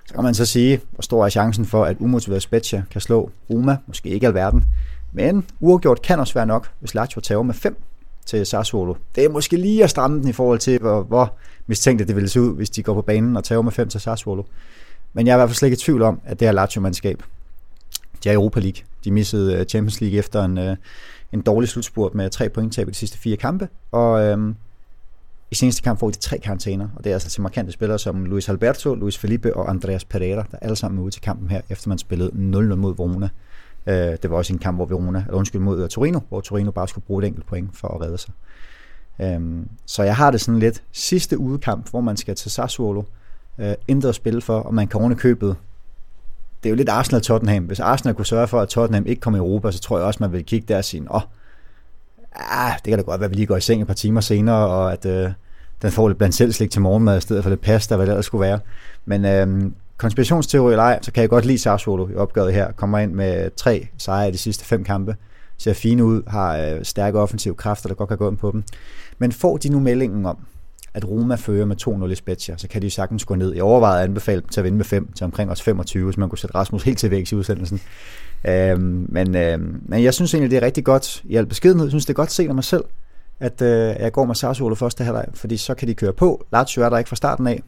[0.06, 3.30] Så kan man så sige, hvor stor er chancen for, at umotiveret Spezia kan slå
[3.50, 4.64] Roma, måske ikke alverden,
[5.12, 7.82] men uafgjort kan også være nok, hvis Lazio tager med 5
[8.26, 8.94] til Sassuolo.
[9.14, 11.34] Det er måske lige at stramme den i forhold til, hvor, hvor
[11.66, 14.00] mistænkt det ville se ud, hvis de går på banen og tager med 5 til
[14.00, 14.42] Sassuolo.
[15.12, 17.22] Men jeg er i hvert fald slet ikke i tvivl om, at det her Lazio-mandskab
[18.24, 18.82] de er i Europa League.
[19.04, 20.76] De missede øh, Champions League efter en, øh,
[21.32, 24.56] en dårlig slutspurt med tre pointtab i de sidste fire kampe, og øhm,
[25.50, 28.24] i seneste kamp får de tre karantæner, og det er altså til markante spillere som
[28.24, 31.60] Luis Alberto, Luis Felipe og Andreas Pereira, der alle sammen er ude til kampen her,
[31.68, 32.34] efter man spillede 0-0
[32.74, 33.28] mod Verona.
[33.86, 36.70] Øh, det var også en kamp, hvor Verona, eller undskyld, mod øh, Torino, hvor Torino
[36.70, 38.32] bare skulle bruge et enkelt point for at redde sig.
[39.20, 43.02] Øhm, så jeg har det sådan lidt sidste udekamp, hvor man skal til Sassuolo,
[43.58, 45.56] øh, intet at spille for, og man kan ordentligt købet.
[46.62, 47.64] Det er jo lidt Arsenal-Tottenham.
[47.64, 50.18] Hvis Arsenal kunne sørge for, at Tottenham ikke kommer i Europa, så tror jeg også,
[50.20, 51.20] man vil kigge der og sige, åh,
[52.34, 54.20] ah, det kan da godt være, at vi lige går i seng et par timer
[54.20, 55.30] senere, og at øh,
[55.82, 58.12] den får lidt blandt selv slik til morgenmad, i stedet for lidt pasta, hvad det
[58.12, 58.58] ellers skulle være.
[59.04, 62.72] Men øh, konspirationsteori eller ej, så kan jeg godt lide Sassuolo i opgøret her.
[62.72, 65.16] Kommer ind med tre sejre i de sidste fem kampe.
[65.58, 68.64] Ser fine ud, har øh, stærke offensive kræfter, der godt kan gå ind på dem.
[69.18, 70.38] Men får de nu meldingen om,
[70.98, 71.76] at Roma fører med
[72.06, 73.54] 2-0 i Spezia, så kan de jo sagtens gå ned.
[73.54, 76.20] Jeg overvejede at anbefale dem til at vinde med 5 til omkring os 25, så
[76.20, 77.80] man kunne sætte Rasmus helt til væk i udsendelsen.
[78.46, 81.86] Øhm, men, øhm, men jeg synes egentlig, det er rigtig godt i al beskedenhed.
[81.86, 82.84] Jeg synes, det er godt set af mig selv,
[83.40, 83.68] at øh,
[83.98, 86.46] jeg går med Sassuolo første halvleg, fordi så kan de køre på.
[86.52, 87.62] Lazio er der ikke fra starten af,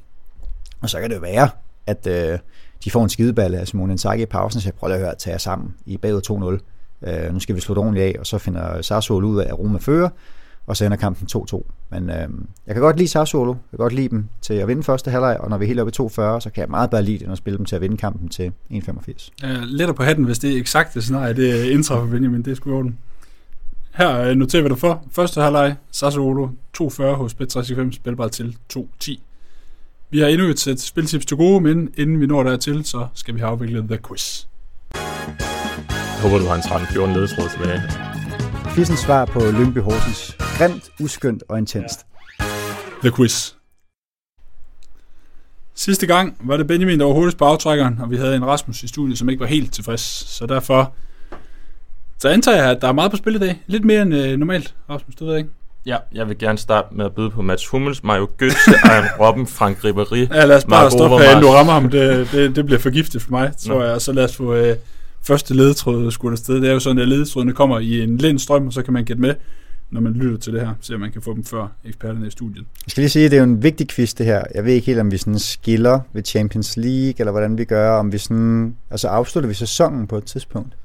[0.80, 1.48] og så kan det jo være,
[1.86, 2.38] at øh,
[2.84, 5.18] de får en skideballe af Simone Inzaghi i pausen, så jeg prøver at høre at
[5.18, 6.58] tage jer sammen i bagud
[7.02, 7.10] 2-0.
[7.10, 9.78] Øh, nu skal vi slutte ordentligt af, og så finder Sassuolo ud af, at Roma
[9.78, 10.08] fører,
[10.70, 11.62] og så ender kampen 2-2.
[11.90, 12.28] Men øh,
[12.66, 15.36] jeg kan godt lide Sassuolo, jeg kan godt lide dem til at vinde første halvleg,
[15.40, 16.06] og når vi er helt oppe i 2-40,
[16.40, 18.28] så kan jeg meget bedre lide det, end at spille dem til at vinde kampen
[18.28, 19.30] til 1-85.
[19.42, 22.54] Ja, letter på hatten, hvis det er eksakt det scenarie, det indtræffer Benjamin, det er
[22.54, 22.98] sgu orden.
[23.94, 25.04] Her øh, noterer vi dig for.
[25.12, 26.48] Første halvleg, Sassuolo
[26.80, 29.20] 2-40 hos Bet365, spilbar til 2-10.
[30.10, 33.34] Vi har endnu et sæt spiltips til gode, men inden vi når dertil, så skal
[33.34, 34.46] vi have afviklet The Quiz.
[34.94, 37.82] Jeg håber, du har en 13-14 ledetråd tilbage.
[38.74, 40.49] Quizens svar på Lyngby Horsens.
[40.61, 42.06] Grimt, uskyndt og intenst.
[43.00, 43.52] The Quiz.
[45.74, 48.82] Sidste gang var det Benjamin, der var hurtigst på aftrækkeren, og vi havde en Rasmus
[48.82, 50.00] i studiet, som ikke var helt tilfreds.
[50.28, 50.92] Så derfor
[52.18, 53.62] så antager jeg, at der er meget på spil i dag.
[53.66, 55.50] Lidt mere end øh, normalt, Rasmus, det ved jeg ikke.
[55.86, 59.46] Ja, jeg vil gerne starte med at byde på Mats Hummels, Mario Götze, Ejern Robben,
[59.46, 60.34] Frank Ribéry.
[60.34, 61.90] Ja, lad os bare Marc stoppe her, inden du rammer ham.
[61.90, 63.82] Det, det, det bliver forgiftet for mig, tror Nå.
[63.82, 63.94] jeg.
[63.94, 64.76] Og så lad os få øh,
[65.22, 66.54] første ledetråd skudt afsted.
[66.61, 69.04] Det er jo sådan, at ledetrådene kommer i en lind strøm, og så kan man
[69.04, 69.34] gætte med,
[69.91, 70.95] når man lytter til det her.
[70.95, 72.66] Om man kan få dem før eksperterne i studiet.
[72.86, 74.43] Jeg skal lige sige, at det er jo en vigtig quiz det her.
[74.55, 77.93] Jeg ved ikke helt, om vi sådan skiller ved Champions League, eller hvordan vi gør,
[77.99, 78.76] om vi sådan...
[78.91, 80.76] Altså afslutter vi sæsonen på et tidspunkt?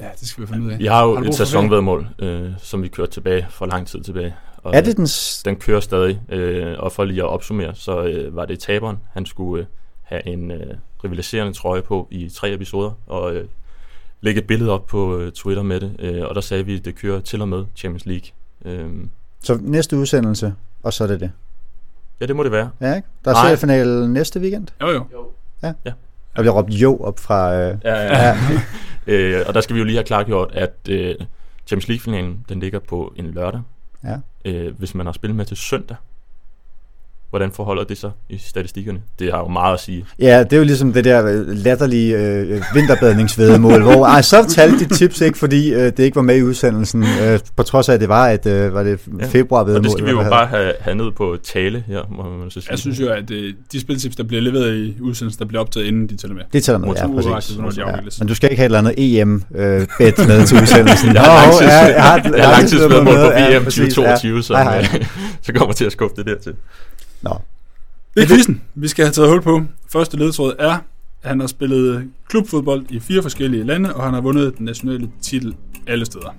[0.00, 0.78] Ja, det skal vi finde ud af.
[0.78, 4.34] Vi har jo Har et sæsonvedmål, øh, som vi kørte tilbage for lang tid tilbage.
[4.62, 5.06] Og Er det den...
[5.06, 8.96] s- Den kører stadig, øh, og for lige at opsummere, så øh, var det taberen.
[9.12, 9.66] Han skulle øh,
[10.02, 10.74] have en øh,
[11.04, 13.48] rivaliserende trøje på i tre episoder, og øh,
[14.20, 15.92] lægge et billede op på øh, Twitter med det.
[15.98, 18.26] Øh, og der sagde vi, at det kører til og med Champions League.
[18.64, 18.88] Øh,
[19.42, 21.30] Så næste udsendelse, og så er det det.
[22.20, 22.70] ja, det må det være.
[22.80, 23.08] Ja, ikke?
[23.24, 24.66] Der er seriefinale næste weekend.
[24.80, 25.04] Jo, jo.
[26.36, 27.54] Der bliver råbt jo op fra...
[27.54, 28.26] Øh, Ja, ja.
[28.28, 28.36] ja.
[29.12, 31.14] øh, og der skal vi jo lige have klargjort, at øh,
[31.66, 33.60] Champions League-finalen, den ligger på en lørdag.
[34.04, 34.16] Ja.
[34.44, 35.96] Øh, hvis man har spillet med til søndag,
[37.30, 38.98] hvordan forholder det sig i statistikkerne?
[39.18, 40.04] Det har jo meget at sige.
[40.18, 44.78] Ja, det er jo ligesom det der øh, latterlige øh, vinterbadningsvedmål, hvor ej, så talte
[44.84, 47.94] de tips ikke, fordi øh, det ikke var med i udsendelsen, øh, på trods af,
[47.94, 49.26] at det var et øh, var det Ja.
[49.26, 49.78] februar-vedmål.
[49.78, 52.60] Og det skal vi jo bare have, have ned på tale her, må man så
[52.60, 52.70] sige.
[52.70, 55.86] Jeg synes jo, at øh, de spiltips, der bliver leveret i udsendelsen, der bliver optaget,
[55.86, 56.44] inden de tæller med.
[56.52, 57.30] Det tæller med, ja, præcis.
[57.34, 57.96] altså, når de Ja.
[58.18, 61.14] Men du skal ikke have et eller andet EM-bet med til udsendelsen.
[61.14, 64.86] Jeg har ja, langtidsvedmål på Ja, VM præcis, 2022, så, hej.
[65.46, 66.52] så kommer til at skubbe det der til.
[67.22, 67.30] Nå.
[68.14, 69.62] Det er quizzen, vi skal have taget hul på.
[69.92, 70.80] Første ledetråd er, at
[71.22, 75.56] han har spillet klubfodbold i fire forskellige lande, og han har vundet den nationale titel
[75.86, 76.34] alle steder.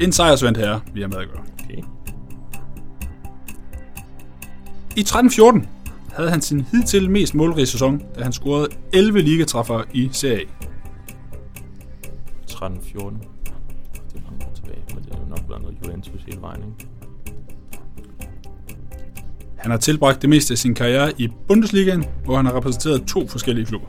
[0.00, 1.42] En sejrsvandt herre, vi har med at gøre.
[1.64, 1.82] Okay.
[4.96, 5.66] I 13-14
[6.14, 10.44] havde han sin hidtil mest målrige sæson, da han scorede 11 ligatræffere i Serie A.
[10.44, 10.46] 13-14.
[12.52, 16.62] Det er mange år tilbage, men det er jo nok været noget Juventus hele vejen,
[16.62, 16.91] ikke?
[19.62, 23.28] Han har tilbragt det meste af sin karriere i Bundesligaen, hvor han har repræsenteret to
[23.28, 23.88] forskellige klubber.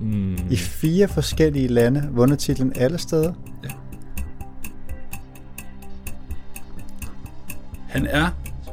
[0.00, 0.38] Mm.
[0.50, 3.32] I fire forskellige lande, vundet titlen alle steder.
[7.88, 8.28] Han er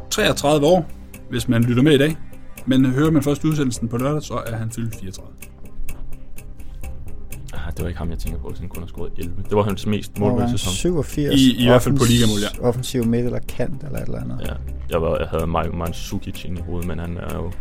[0.09, 0.89] 33 år,
[1.29, 2.17] hvis man lytter med i dag.
[2.65, 5.52] Men hører man først udsendelsen på lørdag, så er han fyldt 34.
[7.75, 9.43] Det var ikke ham, jeg tænker på, han kun har scoret 11.
[9.49, 10.49] Det var hans mest han?
[10.49, 10.73] sæson.
[10.73, 11.41] 87.
[11.41, 12.67] I- i hvert fald på ligamål, ja.
[12.67, 14.41] Offensiv midt eller kant eller et eller andet.
[14.47, 14.53] Ja,
[14.89, 17.51] jeg, var, jeg havde Mario Mandzukic inde i hovedet, men han er jo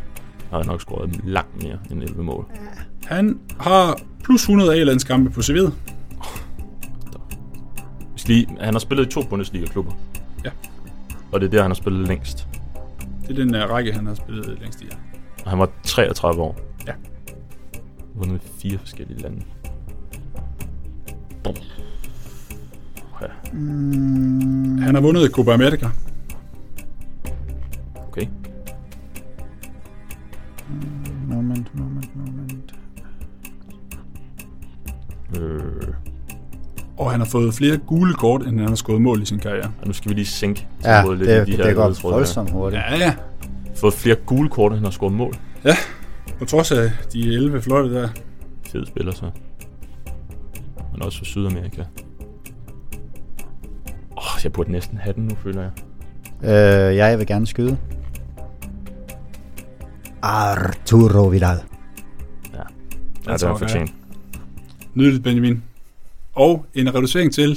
[0.51, 2.47] har nok scoret langt mere end 11 mål.
[3.05, 5.73] Han har plus 100 A-landskampe på CV'et.
[8.27, 9.93] Lige, han har spillet i to Bundesliga-klubber.
[10.45, 10.51] Ja.
[11.33, 12.47] Og det er der, han har spillet længst.
[13.23, 14.85] Det er den uh, række, han har spillet længst i.
[14.85, 14.97] Ja.
[15.45, 16.59] Og han var 33 år.
[16.87, 16.93] Ja.
[18.15, 19.43] Vundet i fire forskellige lande.
[21.47, 25.89] Ja, Mm, Han har vundet Copa America.
[28.09, 28.27] okay.
[31.29, 32.75] moment, moment, moment.
[35.37, 35.61] Øh,
[36.97, 39.71] Og han har fået flere gule kort, end han har skåret mål i sin karriere.
[39.81, 41.75] og nu skal vi lige sænke Ja, tempoet lidt det, i de det, her det
[41.77, 42.83] går voldsomt hurtigt.
[42.91, 43.15] Ja, ja.
[43.77, 45.35] Fået flere gule kort, end han har scoret mål.
[46.39, 48.09] På trods af de 11 fløjte der.
[48.67, 49.31] Fed spiller så.
[50.93, 51.81] Men også for Sydamerika.
[54.17, 55.71] Åh, oh, jeg burde næsten have den nu, føler jeg.
[56.43, 57.79] Øh, ja, jeg vil gerne skyde.
[60.23, 61.59] Arturo Vidal.
[62.53, 62.59] Ja,
[63.27, 63.95] Jeg det er fortjent.
[64.95, 65.63] Nydeligt, Benjamin.
[66.35, 67.53] Og en reducering til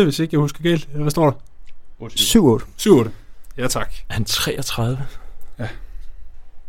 [0.00, 0.88] 9-8, hvis ikke jeg husker galt.
[0.94, 1.36] Hvad står der?
[2.00, 3.06] 7-8.
[3.06, 3.10] 7-8.
[3.58, 3.92] Ja, tak.
[4.08, 4.98] Er han 33?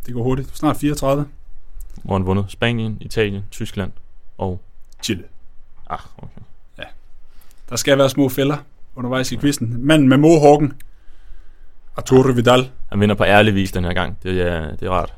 [0.06, 0.56] Det går hurtigt.
[0.56, 1.26] Snart 34.
[2.04, 3.92] Hvor han vundet Spanien, Italien, Tyskland
[4.38, 4.60] og...
[5.02, 5.22] Chile.
[5.90, 6.40] Ah, okay.
[7.68, 8.56] Der skal være små fælder
[8.96, 9.86] undervejs i quizzen.
[9.86, 10.72] Manden med mohawken.
[11.96, 12.70] Arturo Vidal.
[12.88, 14.18] Han vinder på ærlig vis den her gang.
[14.22, 15.14] Det er, det er rart.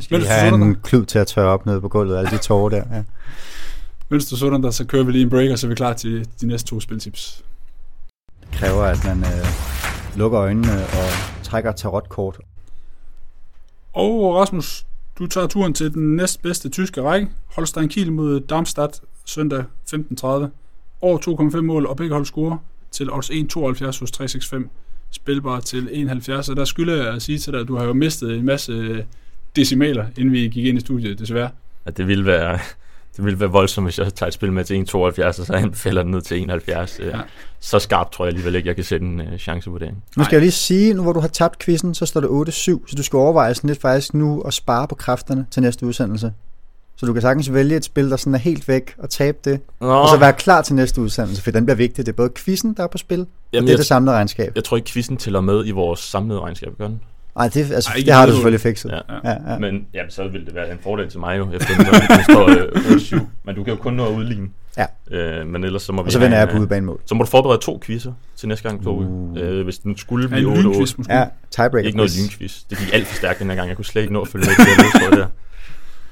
[0.00, 2.38] Skal Mens vi have en klud til at tørre op nede på gulvet, alle de
[2.38, 2.84] tårer der.
[2.96, 3.02] Ja.
[4.08, 5.92] Mens du sådan der, så kører vi lige en break, og så er vi klar
[5.92, 7.44] til de næste to spiltips.
[8.40, 9.46] Det kræver, at man øh,
[10.16, 11.08] lukker øjnene og
[11.42, 12.38] trækker tarotkort.
[13.92, 14.86] Og Rasmus,
[15.18, 17.28] du tager turen til den næstbedste tyske række.
[17.46, 19.64] Holstein Kiel mod Darmstadt søndag
[19.94, 20.26] 15.30.
[21.00, 22.56] Over 2,5 mål, og begge hold scorer
[22.90, 24.64] til odds 1,72 hos 365.
[25.10, 26.50] Spilbar til 1,70.
[26.50, 29.04] Og der skylder jeg at sige til dig, at du har jo mistet en masse
[29.56, 31.50] decimaler, inden vi gik ind i studiet, desværre.
[31.84, 32.58] At det ville være...
[33.18, 36.02] Det ville være voldsomt, hvis jeg tager et spil med til 1,72, og så anbefaler
[36.02, 36.98] den ned til 71.
[36.98, 37.06] Ja.
[37.06, 37.20] Ja.
[37.60, 40.04] Så skarpt tror jeg alligevel ikke, jeg kan sætte en uh, chancevurdering.
[40.16, 42.52] Nu skal jeg lige sige, nu hvor du har tabt quizzen, så står det 8-7,
[42.62, 46.32] så du skal overveje sådan lidt faktisk nu at spare på kræfterne til næste udsendelse.
[46.96, 49.60] Så du kan sagtens vælge et spil, der sådan er helt væk og tabe det,
[49.80, 52.06] Nå, og så være klar til næste udsendelse, for den bliver vigtig.
[52.06, 54.52] Det er både quizzen, der er på spil, og Jamen, det er det samlede regnskab.
[54.54, 57.00] jeg tror ikke, quizzen tæller med i vores samlede regnskab, gør den?
[57.36, 58.90] Nej, det, altså, Ej, det har du selvfølgelig fikset.
[58.90, 59.30] Ja.
[59.30, 59.58] Ja, ja.
[59.58, 63.18] Men jamen, så vil det være en fordel til mig jo, efter den står øh,
[63.20, 63.26] 8-7.
[63.44, 64.48] Men du kan jo kun nå at udligne.
[64.78, 64.86] Ja.
[65.10, 67.00] Øh, men ellers så må vi Og så have vender jeg på udebanemål.
[67.06, 69.06] Så må du forberede to quizzer til næste gang, Toge.
[69.06, 69.36] Uh.
[69.38, 70.62] Øh, hvis den skulle Ja, blive en 8-8.
[70.68, 71.14] lynquiz måske.
[71.14, 71.86] Ja, tiebreaker.
[71.86, 72.22] Ikke noget quiz.
[72.30, 72.62] lynquiz.
[72.70, 73.68] Det gik alt for stærkt den her gang.
[73.68, 75.26] Jeg kunne slet ikke nå at følge med det her der.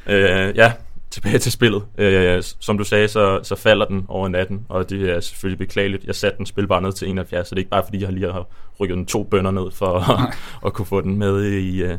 [0.08, 0.72] Øh, ja,
[1.16, 1.82] tilbage til spillet.
[1.98, 6.04] Øh, som du sagde, så, så falder den over natten, og det er selvfølgelig beklageligt.
[6.04, 8.12] Jeg satte den spil bare ned til 71, så det er ikke bare fordi, jeg
[8.12, 8.46] lige har
[8.80, 10.34] rykket den to bønder ned for at,
[10.66, 11.98] at kunne få den med i, øh,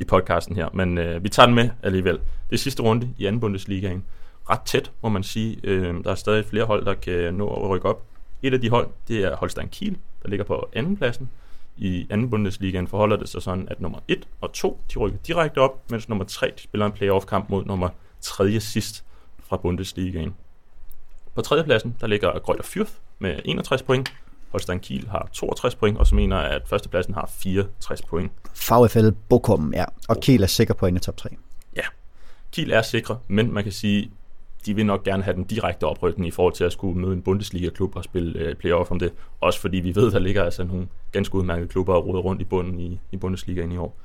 [0.00, 0.68] i podcasten her.
[0.72, 2.14] Men øh, vi tager den med alligevel.
[2.50, 4.04] Det er sidste runde i anden Bundesligaen.
[4.50, 5.60] Ret tæt, må man sige.
[5.64, 8.02] Øh, der er stadig flere hold, der kan nå at rykke op.
[8.42, 11.28] Et af de hold, det er Holstein Kiel, der ligger på anden pladsen.
[11.76, 15.58] I anden Bundesligaen forholder det sig sådan, at nummer 1 og 2, de rykker direkte
[15.58, 17.88] op, mens nummer 3, de spiller en playoff-kamp mod nummer
[18.20, 18.60] 3.
[18.60, 19.04] sidst
[19.38, 20.34] fra Bundesligaen.
[21.34, 24.12] På tredjepladsen, der ligger Grøjter Fürth med 61 point.
[24.50, 28.32] Holstein Kiel har 62 point, og så mener at førstepladsen har 64 point.
[28.54, 29.84] VfL Bochum, ja.
[30.08, 31.28] Og Kiel er sikker på en i top 3.
[32.52, 34.10] Kiel er sikre, men man kan sige,
[34.66, 37.22] de vil nok gerne have den direkte oprykning i forhold til at skulle møde en
[37.22, 39.12] Bundesliga-klub og spille øh, playoff om det.
[39.40, 42.44] Også fordi vi ved, der ligger altså nogle ganske udmærkede klubber og roder rundt i
[42.44, 43.98] bunden i, i Bundesligaen i år.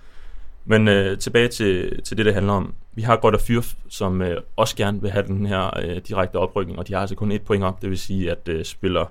[0.66, 2.74] Men øh, tilbage til, til det, det handler om.
[2.94, 6.36] Vi har Godt og Fyrf, som øh, også gerne vil have den her øh, direkte
[6.36, 7.82] oprykning, og de har altså kun et point op.
[7.82, 9.06] Det vil sige, at øh, spiller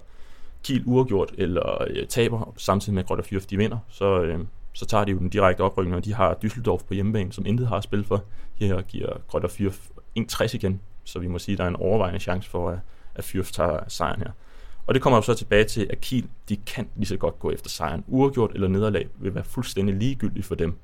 [0.64, 4.38] Kiel uafgjort eller øh, taber, samtidig med at Godt og Fyrf de vinder, så, øh,
[4.72, 7.68] så tager de jo den direkte oprykning, og de har Düsseldorf på hjemmebane, som intet
[7.68, 8.24] har spillet for.
[8.54, 9.78] Her giver Godt og Fyrf
[10.18, 12.78] 1-60 igen, så vi må sige, at der er en overvejende chance for, at,
[13.14, 14.30] at Fyrf tager sejren her.
[14.86, 17.50] Og det kommer jo så tilbage til, at Kiel, de kan lige så godt gå
[17.50, 18.04] efter sejren.
[18.08, 20.78] Uafgjort eller nederlag vil være fuldstændig ligegyldigt for dem.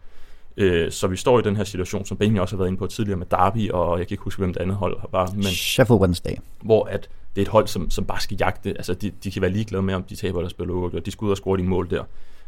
[0.57, 2.87] Øh, så vi står i den her situation, som Benjamin også har været inde på
[2.87, 6.01] tidligere med Derby, og jeg kan ikke huske, hvem det andet hold var, men Sheffield
[6.01, 6.37] Wednesday.
[6.63, 8.71] hvor at det er et hold, som, som bare skal jagte.
[8.71, 11.07] Altså, de, de kan være ligeglade med, om de taber eller spiller uafgjort.
[11.07, 12.05] De skal ud og score de mål der.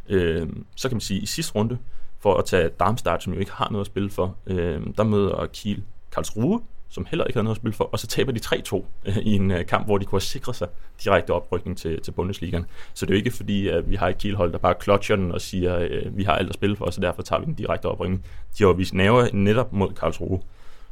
[0.09, 1.77] Øh, så kan man sige, at i sidste runde,
[2.19, 5.47] for at tage Darmstadt, som jo ikke har noget at spille for, øh, der møder
[5.53, 8.83] Kiel Karlsruhe, som heller ikke har noget at spille for, og så taber de 3-2
[9.05, 10.67] øh, i en øh, kamp, hvor de kunne have sikret sig
[11.03, 12.65] direkte oprykning til, til Bundesligaen.
[12.93, 15.31] Så det er jo ikke fordi, at vi har et Kiel-hold, der bare klotcher den
[15.31, 17.85] og siger, øh, vi har alt at spille for, så derfor tager vi den direkte
[17.85, 18.25] oprykning.
[18.57, 20.41] De har jo vist nerver netop mod Karlsruhe.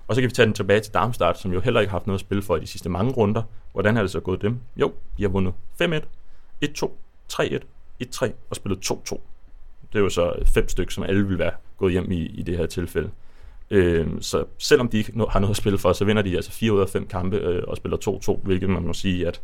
[0.08, 2.08] Og så kan vi tage den tilbage til Darmstadt, som jo heller ikke har haft
[2.08, 3.44] noget at spille for i de sidste mange runder.
[3.72, 4.60] Hvordan har det så gået dem?
[4.76, 6.02] Jo, de har vundet 5-1,
[6.66, 6.90] 1-2,
[7.34, 7.60] 3-1,
[8.04, 9.20] 1-3 og spillet 2-2.
[9.94, 12.58] Det er jo så fem stykker, som alle vil være gået hjem i, i det
[12.58, 13.10] her tilfælde.
[13.70, 16.74] Øh, så selvom de ikke har noget at spille for, så vinder de altså 4
[16.74, 17.98] ud af 5 kampe øh, og spiller
[18.40, 19.42] 2-2, hvilket man må sige, at,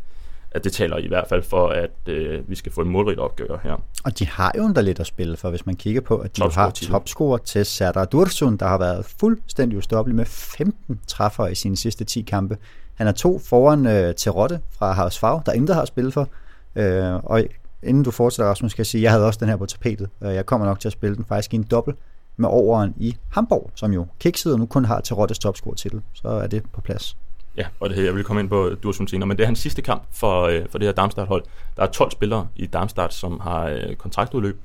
[0.52, 3.60] at det taler i hvert fald for, at øh, vi skal få en målrigt opgør
[3.64, 3.82] her.
[4.04, 6.70] Og de har jo lidt at spille for, hvis man kigger på, at de har
[6.70, 12.04] topscorer til Serdar Dursun, der har været fuldstændig ustoppelig med 15 træffere i sine sidste
[12.04, 12.58] 10 kampe.
[12.94, 16.30] Han er to foran øh, til Rotte fra Havs Fag, der intet har spillet for.
[16.76, 17.44] Øh, og
[17.84, 20.10] inden du fortsætter, Rasmus, skal jeg sige, at jeg havde også den her på tapetet.
[20.22, 21.98] Jeg kommer nok til at spille den faktisk i en dobbelt
[22.38, 26.02] med overen i Hamburg, som jo kiksede og nu kun har til Rottes topscore titel.
[26.14, 27.18] Så er det på plads.
[27.58, 29.60] Ja, og det her, jeg vil komme ind på Dursun senere, men det er hans
[29.60, 31.44] sidste kamp for, øh, for det her Darmstadt-hold.
[31.78, 34.62] Der er 12 spillere i Darmstadt, som har øh, kontraktudløb.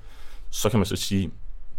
[0.51, 1.31] Så kan man så sige,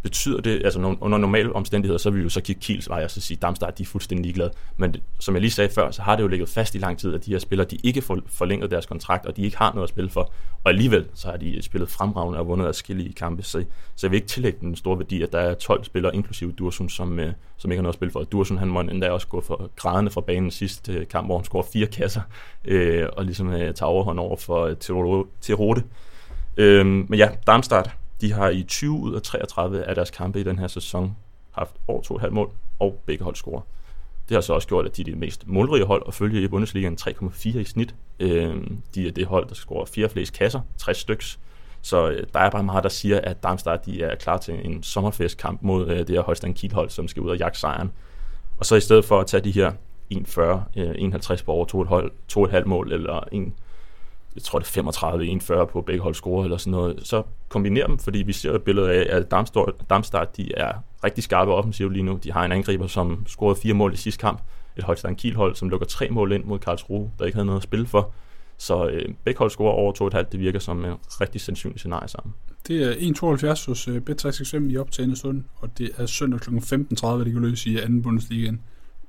[0.02, 3.12] betyder det, altså under normale omstændigheder, så vil vi jo så kigge Kiels vej og
[3.12, 4.52] så sige, Darmstadt de er fuldstændig ligeglade.
[4.78, 7.14] Men som jeg lige sagde før, så har det jo ligget fast i lang tid,
[7.14, 9.84] at de her spillere, de ikke får forlænget deres kontrakt, og de ikke har noget
[9.84, 10.32] at spille for.
[10.64, 13.44] Og alligevel, så har de spillet fremragende og vundet adskillige kampe.
[13.44, 16.52] Så, så jeg vil ikke tillægge den store værdi, at der er 12 spillere, inklusive
[16.52, 18.24] Dursun, som, øh, som ikke har noget at spille for.
[18.24, 21.46] Dursun, han må endda også gå for grædende fra banen sidste øh, kamp, hvor han
[21.46, 22.22] scorer fire kasser,
[22.66, 24.76] øh, og ligesom øh, tager overhånd over for øh,
[25.42, 25.56] til
[26.58, 27.90] Øh, men ja, Darmstadt,
[28.22, 31.16] de har i 20 ud af 33 af deres kampe i den her sæson
[31.52, 33.62] haft over 2,5 mål, og begge hold scorer.
[34.30, 36.48] Det har så også gjort, at de er det mest målrige hold og følger i
[36.48, 37.96] Bundesligaen 3,4 i snit.
[38.20, 38.58] Øh,
[38.96, 41.40] de er det hold, der scorer fire flest kasser, 60 styks.
[41.82, 44.84] Så øh, der er bare meget, der siger, at Darmstadt de er klar til en
[44.84, 47.92] sommerfestkamp mod øh, det her Holstein Kiel hold, som skal ud og jagte sejren.
[48.58, 49.72] Og så i stedet for at tage de her
[50.14, 50.42] 1,40,
[50.80, 51.66] øh, 51 på over
[52.32, 53.54] 2,5 mål, eller en
[54.36, 57.98] jeg tror det er 35-41 på begge hold score eller sådan noget, så kombiner dem,
[57.98, 59.32] fordi vi ser et billede af, at
[59.90, 60.74] Darmstadt, de er
[61.04, 62.20] rigtig skarpe offensivt lige nu.
[62.24, 64.42] De har en angriber, som scorede fire mål i sidste kamp.
[64.78, 67.60] Et Holstein Kiel hold, som lukker tre mål ind mod Karlsruhe, der ikke havde noget
[67.60, 68.12] at spille for.
[68.58, 70.30] Så øh, begge hold scorer over 2,5.
[70.32, 72.34] Det virker som en rigtig sandsynlig scenarie sammen.
[72.68, 76.50] Det er 1,72 hos øh, uh, Bet365 i optagende stund, og det er søndag kl.
[76.50, 78.52] 15.30, det kan løse i anden Bundesliga.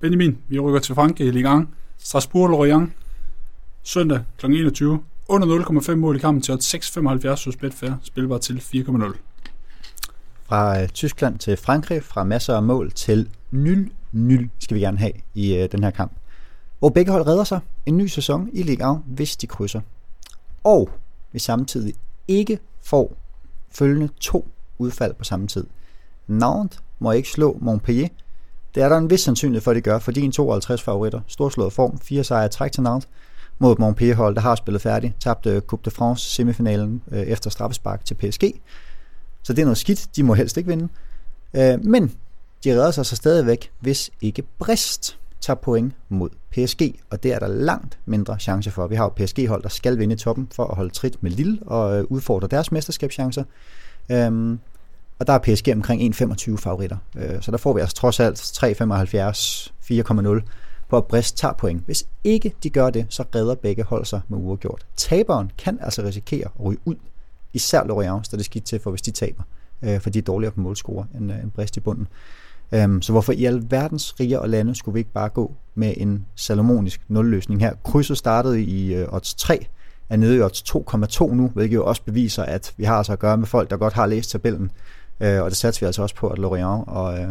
[0.01, 1.67] Benjamin, vi rykker til Frankrig i Ligue 1.
[1.99, 2.89] Strasbourg-Lorient,
[3.83, 4.47] søndag kl.
[4.47, 5.03] 21.
[5.29, 9.17] Under 0,5 mål i kampen til 6,75 hos Betfair, spilbar til 4,0.
[10.45, 15.13] Fra øh, Tyskland til Frankrig, fra masser af mål til 0-0 skal vi gerne have
[15.35, 16.13] i øh, den her kamp.
[16.79, 19.81] Hvor begge hold redder sig en ny sæson i Ligue 1, hvis de krydser.
[20.65, 20.91] Og
[21.33, 21.95] vi samtidig
[22.29, 23.17] ikke får
[23.71, 25.67] følgende to udfald på samme tid.
[26.27, 28.09] Nantes må ikke slå Montpellier.
[28.75, 31.21] Det er der en vis sandsynlighed for, at de gør, fordi en 52 favoritter.
[31.27, 33.09] Storslået form, fire sejre træk til Nantes
[33.61, 37.51] mod et Montpellier-hold, der har spillet færdigt, tabte øh, Coupe de France semifinalen øh, efter
[37.51, 38.45] straffespark til PSG.
[39.43, 40.89] Så det er noget skidt, de må helst ikke vinde.
[41.55, 42.13] Øh, men
[42.65, 47.39] de redder sig så stadigvæk, hvis ikke Brest tager point mod PSG, og det er
[47.39, 48.87] der langt mindre chance for.
[48.87, 51.59] Vi har jo PSG-hold, der skal vinde i toppen for at holde trit med Lille
[51.67, 53.45] og øh, udfordre deres mesterskabschancer.
[54.11, 54.59] Øhm,
[55.19, 56.97] og der er PSG omkring 1,25 favoritter.
[57.17, 60.41] Øh, så der får vi altså trods alt 3,75, 4,0
[60.91, 61.83] på at Brest tager point.
[61.87, 64.87] Hvis ikke de gør det, så redder begge hold sig med uafgjort.
[64.97, 66.95] Taberen kan altså risikere at ryge ud,
[67.53, 69.43] især Lorient, der det skidt til for, hvis de taber,
[69.83, 72.09] øh, for de er dårligere på målscore end, øh, end Brest i bunden.
[72.85, 76.27] Um, så hvorfor i alverdens riger og lande skulle vi ikke bare gå med en
[76.37, 77.75] salomonisk nulløsning her?
[77.85, 79.67] Krydset startede i øh, odds 3,
[80.09, 83.19] er nede i odds 2,2 nu, hvilket jo også beviser, at vi har altså at
[83.19, 84.71] gøre med folk, der godt har læst tabellen.
[85.21, 87.29] Uh, og det satte vi altså også på, at Lorient og, øh,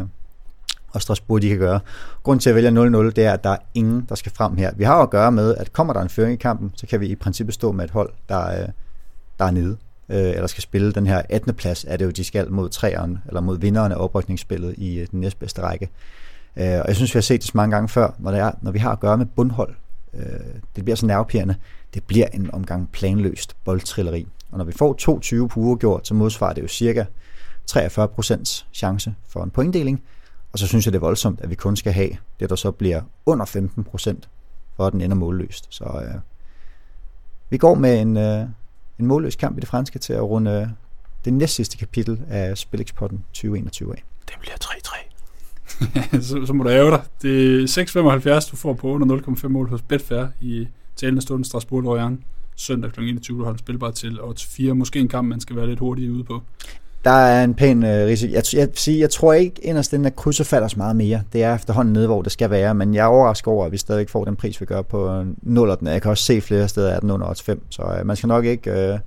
[0.92, 1.80] og Strasbourg de kan gøre.
[2.22, 2.72] Grunden til at vælge 0-0,
[3.10, 4.72] det er, at der er ingen, der skal frem her.
[4.76, 7.06] Vi har at gøre med, at kommer der en føring i kampen, så kan vi
[7.06, 8.68] i princippet stå med et hold, der, øh,
[9.38, 9.76] der er nede
[10.08, 11.54] øh, eller skal spille den her 18.
[11.54, 15.06] plads, er det jo, de skal mod træeren, eller mod vinderen af oprykningsspillet i øh,
[15.10, 15.88] den næstbedste række.
[16.56, 18.70] Og jeg synes, vi har set det så mange gange før, når, det er, når
[18.70, 19.74] vi har at gøre med bundhold.
[20.76, 21.54] Det bliver så nervepirrende.
[21.94, 24.26] Det bliver en omgang planløst boldtrilleri.
[24.50, 27.04] Og når vi får 22 på uafgjort, så modsvarer det jo cirka
[27.70, 30.02] 43% chance for en pointdeling.
[30.52, 32.70] Og så synes jeg, det er voldsomt, at vi kun skal have det, der så
[32.70, 34.28] bliver under 15%,
[34.76, 35.66] for at den ender målløst.
[35.70, 36.20] Så øh,
[37.50, 38.46] vi går med en, øh,
[38.98, 40.66] en målløs kamp i det franske til at runde øh,
[41.24, 44.04] det næst sidste kapitel af Spillexpotten 2021 af.
[44.28, 46.20] Det bliver 3-3.
[46.28, 47.02] så, så må du æve dig.
[47.22, 51.82] Det er 6,75 du får på under 0,5 mål hos Betfair i talende stund Strasbourg
[51.82, 52.20] Lorient
[52.60, 53.00] søndag kl.
[53.00, 55.78] 21, du har en spilbar til, og 4 måske en kamp, man skal være lidt
[55.78, 56.42] hurtigere ude på.
[57.04, 58.32] Der er en pæn øh, risiko.
[58.32, 61.22] Jeg, jeg, jeg, jeg tror ikke inderst den, at krydser falder så meget mere.
[61.32, 63.76] Det er efterhånden nede, hvor det skal være, men jeg er overrasket over, at vi
[63.76, 65.76] stadig får den pris, vi gør på øh, 0.
[65.82, 68.44] Jeg kan også se flere steder, at den under 5, så øh, man skal nok
[68.44, 68.98] ikke øh,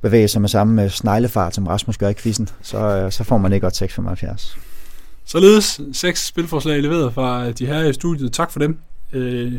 [0.00, 2.48] bevæge sig med samme øh, sneglefart, som Rasmus gør i quizzen.
[2.62, 4.58] Så, øh, så får man ikke godt 6,75.
[5.24, 8.32] Således seks spilforslag leveret fra øh, de her i studiet.
[8.32, 8.78] Tak for dem.
[9.12, 9.52] Øh,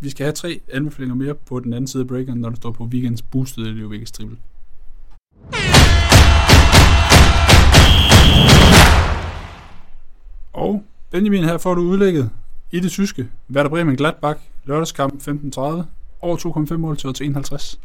[0.00, 2.70] vi skal have tre anbefalinger mere på den anden side af breakeren, når der står
[2.70, 4.36] på weekends boosted eller Vegas Triple.
[10.54, 12.30] Og Benjamin, her får du udlægget
[12.70, 13.28] i det tyske.
[13.50, 15.60] Werder Bremen Gladbach, lørdagskamp 15.30.
[16.20, 17.80] over 2,5 mål til 51.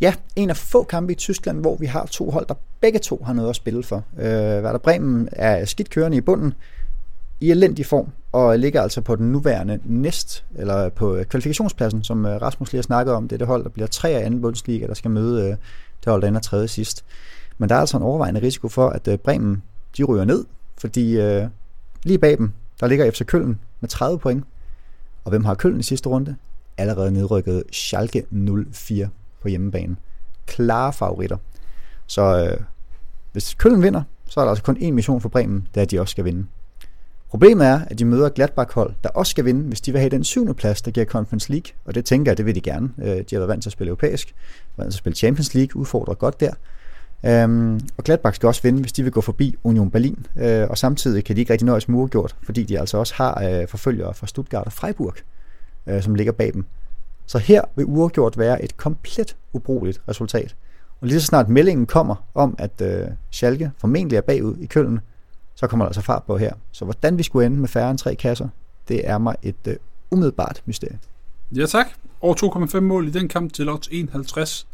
[0.00, 3.22] Ja, en af få kampe i Tyskland, hvor vi har to hold, der begge to
[3.26, 4.04] har noget at spille for.
[4.18, 4.24] Øh,
[4.64, 6.54] Werder Bremen er skidt kørende i bunden,
[7.40, 12.42] i elendig form, og ligger altså på den nuværende næst, eller på kvalifikationspladsen, som øh,
[12.42, 13.28] Rasmus lige har snakket om.
[13.28, 15.48] Det er det hold, der bliver tre af anden bundsliga, der skal møde øh,
[16.04, 17.04] det hold, der ender tredje sidst.
[17.58, 19.62] Men der er altså en overvejende risiko for, at øh, Bremen
[19.96, 20.44] de ryger ned,
[20.78, 21.46] fordi øh,
[22.02, 24.44] lige bag dem, der ligger FC Køln med 30 point.
[25.24, 26.36] Og hvem har Køln i sidste runde?
[26.78, 28.26] Allerede nedrykket Schalke
[28.72, 29.08] 04
[29.42, 29.96] på hjemmebane.
[30.46, 31.36] Klare favoritter.
[32.06, 32.60] Så øh,
[33.32, 35.90] hvis Køln vinder, så er der altså kun én mission for Bremen, det er, at
[35.90, 36.46] de også skal vinde.
[37.30, 40.24] Problemet er, at de møder Gladbach-hold, der også skal vinde, hvis de vil have den
[40.24, 41.72] syvende plads, der giver Conference League.
[41.84, 42.90] Og det tænker jeg, det vil de gerne.
[42.98, 44.34] Øh, de har været vant til at spille europæisk,
[44.76, 46.52] vant til at spille Champions League, udfordrer godt der.
[47.26, 50.26] Øhm, og Gladbach skal også vinde, hvis de vil gå forbi Union Berlin.
[50.36, 53.42] øh, og samtidig kan de ikke rigtig nøjes med uafgjort, fordi de altså også har
[53.44, 55.14] øh, forfølgere fra Stuttgart og Freiburg,
[55.86, 56.64] øh, som ligger bag dem.
[57.26, 60.56] Så her vil uafgjort være et komplet ubrugeligt resultat.
[61.00, 65.00] Og lige så snart meldingen kommer om, at øh, Schalke formentlig er bagud i Køln,
[65.54, 66.52] så kommer der altså fart på her.
[66.72, 68.48] Så hvordan vi skulle ende med færre end tre kasser,
[68.88, 69.76] det er mig et øh,
[70.10, 70.98] umiddelbart mysterie.
[71.56, 71.86] Ja tak.
[72.20, 72.34] Over
[72.74, 74.66] 2,5 mål i den kamp til odds 51.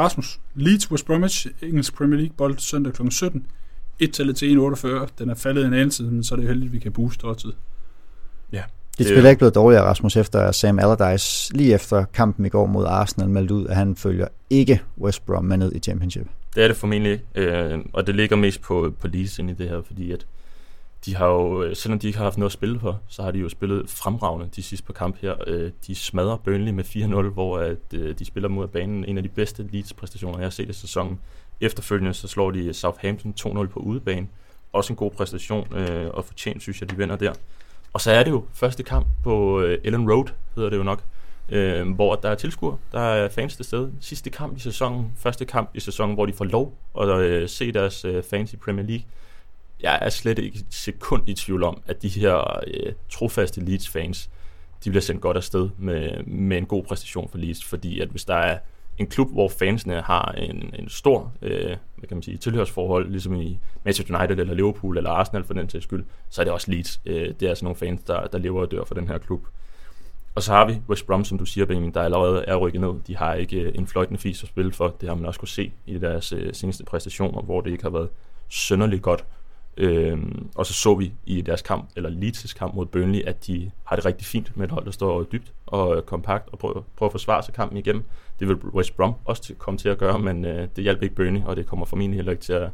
[0.00, 3.10] Rasmus, Leeds West Bromwich, engelsk Premier League bold søndag kl.
[3.10, 3.46] 17.
[3.98, 4.88] Et tallet til 1,48.
[5.18, 7.52] Den er faldet en anelse, men så er det heldigt, at vi kan booste tid.
[8.52, 8.62] Ja.
[8.98, 12.86] Det spiller ikke blevet dårligere, Rasmus, efter Sam Allardyce lige efter kampen i går mod
[12.86, 16.26] Arsenal meldte ud, at han følger ikke West Brom med ned i Championship.
[16.54, 19.68] Det er det formentlig øh, og det ligger mest på, på Leeds ind i det
[19.68, 20.26] her, fordi at
[21.06, 23.30] de har jo, øh, selvom de ikke har haft noget at spille for, så har
[23.30, 25.34] de jo spillet fremragende de sidste par kampe her.
[25.46, 29.04] Øh, de smadrer Burnley med 4-0, hvor at, øh, de spiller mod banen.
[29.04, 31.20] En af de bedste Leeds-præstationer, jeg har set i sæsonen.
[31.60, 34.28] Efterfølgende så slår de Southampton 2-0 på udebane.
[34.72, 35.66] Også en god præstation,
[36.14, 37.32] og fortjent synes jeg, de vinder der.
[37.92, 40.24] Og så er det jo første kamp på Ellen Road,
[40.54, 41.04] hedder det jo nok,
[41.94, 43.92] hvor der er tilskuer, der er fans til stede.
[44.00, 48.06] Sidste kamp i sæsonen, første kamp i sæsonen, hvor de får lov at se deres
[48.30, 49.04] fans i Premier League
[49.82, 54.30] jeg er slet ikke et sekund i tvivl om, at de her øh, trofaste Leeds-fans,
[54.84, 58.24] de bliver sendt godt afsted med, med en god præstation for Leeds, fordi at hvis
[58.24, 58.58] der er
[58.98, 63.40] en klub, hvor fansene har en, en stor øh, hvad kan man sige, tilhørsforhold, ligesom
[63.40, 66.70] i Manchester United eller Liverpool eller Arsenal for den sags skyld, så er det også
[66.70, 67.00] Leeds.
[67.06, 69.46] Øh, det er altså nogle fans, der, der lever og dør for den her klub.
[70.34, 72.94] Og så har vi West Brom, som du siger, Benjamin, der allerede er rykket ned.
[73.06, 74.96] De har ikke øh, en fløjtende fis at spille for.
[75.00, 77.90] Det har man også kunne se i deres øh, seneste præstationer, hvor det ikke har
[77.90, 78.08] været
[78.48, 79.24] sønderligt godt.
[79.80, 80.18] Øh,
[80.54, 83.96] og så så vi i deres kamp, eller Leeds' kamp mod Burnley, at de har
[83.96, 87.08] det rigtig fint med et hold, der står dybt og øh, kompakt og prøver, prøver
[87.08, 88.04] at forsvare sig kampen igennem.
[88.40, 91.14] Det vil West Brom også til, komme til at gøre, men øh, det hjalp ikke
[91.14, 92.70] Burnley, og det kommer formentlig heller ikke til at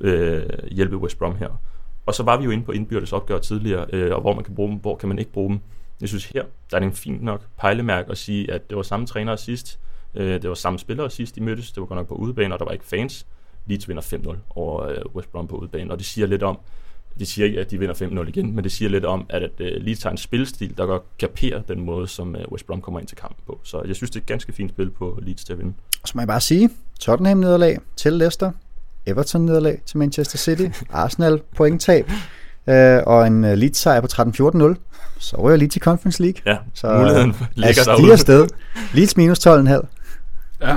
[0.00, 1.60] øh, hjælpe West Brom her.
[2.06, 4.54] Og så var vi jo inde på indbyrdes opgør tidligere, øh, og hvor man kan
[4.54, 5.60] bruge dem, hvor kan man ikke bruge dem.
[6.00, 8.82] Jeg synes her, der er det en fint nok pejlemærke at sige, at det var
[8.82, 9.80] samme træner sidst,
[10.14, 12.58] øh, det var samme spillere sidst, de mødtes, det var godt nok på udebane, og
[12.58, 13.26] der var ikke fans.
[13.66, 16.58] Leeds vinder 5-0 over øh, West Brom på udebane, og det siger lidt om,
[17.18, 19.50] de siger ikke, at de vinder 5-0 igen, men det siger lidt om, at, at
[19.60, 23.00] uh, Leeds har en spilstil, der godt kaperer den måde, som uh, West Brom kommer
[23.00, 23.60] ind til kampen på.
[23.62, 25.74] Så jeg synes, det er et ganske fint spil på Leeds til at vinde.
[26.02, 28.52] Og så må jeg bare sige, Tottenham nederlag til Leicester,
[29.06, 32.10] Everton nederlag til Manchester City, Arsenal pointtab,
[32.66, 34.74] øh, og en uh, Leeds sejr på 13-14-0.
[35.18, 36.42] Så ryger Leeds i Conference League.
[36.46, 38.06] Ja, så, muligheden ligger altså, derude.
[38.06, 38.48] De er sted.
[38.94, 39.86] Leeds minus 12,5.
[40.60, 40.76] Ja,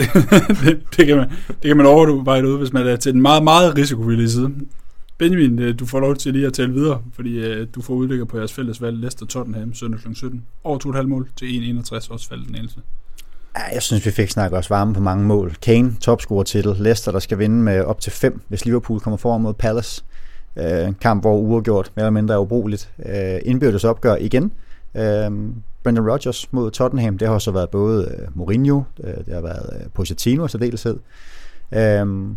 [0.00, 0.08] det,
[0.64, 3.44] det, det, kan man, det kan man overveje ud, hvis man er til den meget,
[3.44, 4.50] meget risikovillige side.
[5.18, 8.24] Benjamin, øh, du får lov til lige at tale videre, fordi øh, du får udlægger
[8.24, 10.08] på jeres fælles valg Leicester Tottenham søndag kl.
[10.14, 10.44] 17.
[10.64, 12.80] Over 2,5 mål til 1,61, også faldt den eneste.
[13.56, 15.54] Ja, jeg synes, vi fik snakket os varme på mange mål.
[15.62, 16.76] Kane, topscorer-titel.
[16.78, 20.04] Leicester, der skal vinde med op til 5, hvis Liverpool kommer foran mod Palace.
[20.56, 22.92] Uh, en kamp, hvor uafgjort mere eller mindre er ubrugeligt.
[23.44, 24.52] Indbyrdes opgør igen.
[24.94, 25.00] Uh,
[25.82, 29.80] Brendan Rodgers mod Tottenham, det har så været både øh, Mourinho, øh, det har været
[29.80, 30.98] øh, Pochettino i særdeleshed.
[31.72, 32.28] Øh,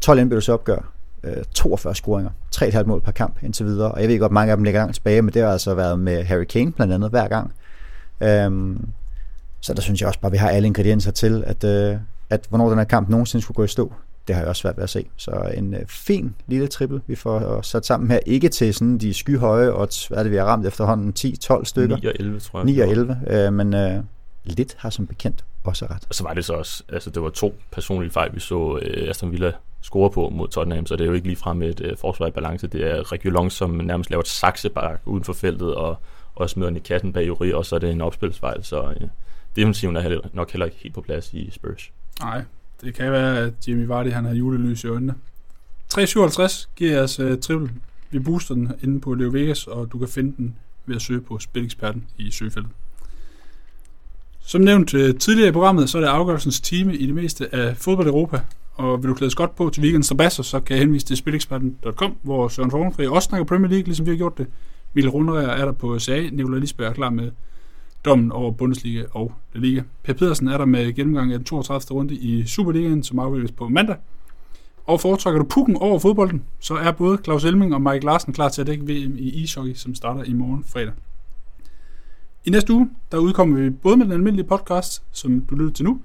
[0.00, 0.92] 12 indbyrdes opgør,
[1.24, 4.56] øh, 42 scoringer, 3,5 mål per kamp indtil videre, og jeg ved godt, mange af
[4.56, 7.28] dem ligger langt tilbage, men det har altså været med Harry Kane blandt andet hver
[7.28, 7.52] gang.
[8.20, 8.76] Øh,
[9.60, 11.96] så der synes jeg også bare, at vi har alle ingredienser til, at, øh,
[12.30, 13.92] at hvornår den her kamp nogensinde skulle gå i stå,
[14.28, 15.06] det har jeg også svært ved at se.
[15.16, 18.18] Så en uh, fin lille triple, vi får sat sammen her.
[18.26, 21.12] Ikke til sådan de skyhøje odds, hvad er det, vi har ramt efterhånden?
[21.18, 21.96] 10-12 stykker?
[21.96, 22.66] 9 og 11, tror jeg.
[22.66, 24.04] 9 og 11, uh, men uh,
[24.44, 26.06] lidt har som bekendt også ret.
[26.08, 29.08] Og så var det så også, altså det var to personlige fejl, vi så uh,
[29.08, 31.98] Aston Villa score på mod Tottenham, så det er jo ikke lige frem et uh,
[31.98, 32.66] forsvar i balance.
[32.66, 35.96] Det er Regulon, som nærmest laver et saksebak uden for feltet, og,
[36.34, 39.08] og smider den i kassen bag Uri, og så er det en opspilsfejl, så uh,
[39.56, 41.90] defensiven er heller, nok heller ikke helt på plads i Spurs.
[42.20, 42.42] Nej,
[42.80, 45.14] det kan være, at Jimmy Vardy han har julelys i øjnene.
[45.94, 47.70] 3,57 giver jeres uh, øh, triple.
[48.10, 50.56] Vi booster den inde på Leo Vegas, og du kan finde den
[50.86, 52.72] ved at søge på Spileksperten i søgefeltet.
[54.40, 57.76] Som nævnt uh, tidligere i programmet, så er det afgørelsens time i det meste af
[57.76, 58.40] fodbold Europa.
[58.74, 62.16] Og vil du klædes godt på til weekendens tabasser, så kan jeg henvise til spileksperten.com,
[62.22, 64.46] hvor Søren Fornfri også snakker Premier League, ligesom vi har gjort det.
[64.94, 67.30] Mille Runderer er der på SA, Nicolai Lisberg er klar med
[68.08, 69.82] dommen over Bundesliga og La Liga.
[70.04, 71.98] Per Pedersen er der med gennemgang af den 32.
[71.98, 73.96] runde i Superligaen, som afvikles på mandag.
[74.86, 78.48] Og foretrækker du pukken over fodbolden, så er både Claus Elming og Mike Larsen klar
[78.48, 80.92] til at dække VM i ishockey, som starter i morgen fredag.
[82.44, 85.84] I næste uge, der udkommer vi både med den almindelige podcast, som du lytter til
[85.84, 86.00] nu,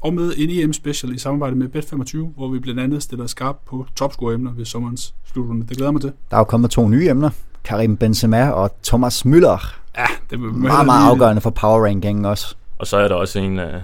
[0.00, 3.86] og med en EM-special i samarbejde med Bet25, hvor vi blandt andet stiller skarp på
[3.96, 5.66] topscore-emner ved sommerens slutrunde.
[5.66, 6.12] Det glæder mig til.
[6.30, 7.30] Der er jo kommet to nye emner.
[7.64, 9.74] Karim Benzema og Thomas Müller.
[9.98, 12.54] Ja, det vil Meget, meget afgørende for power rankingen også.
[12.78, 13.82] Og så er der også en af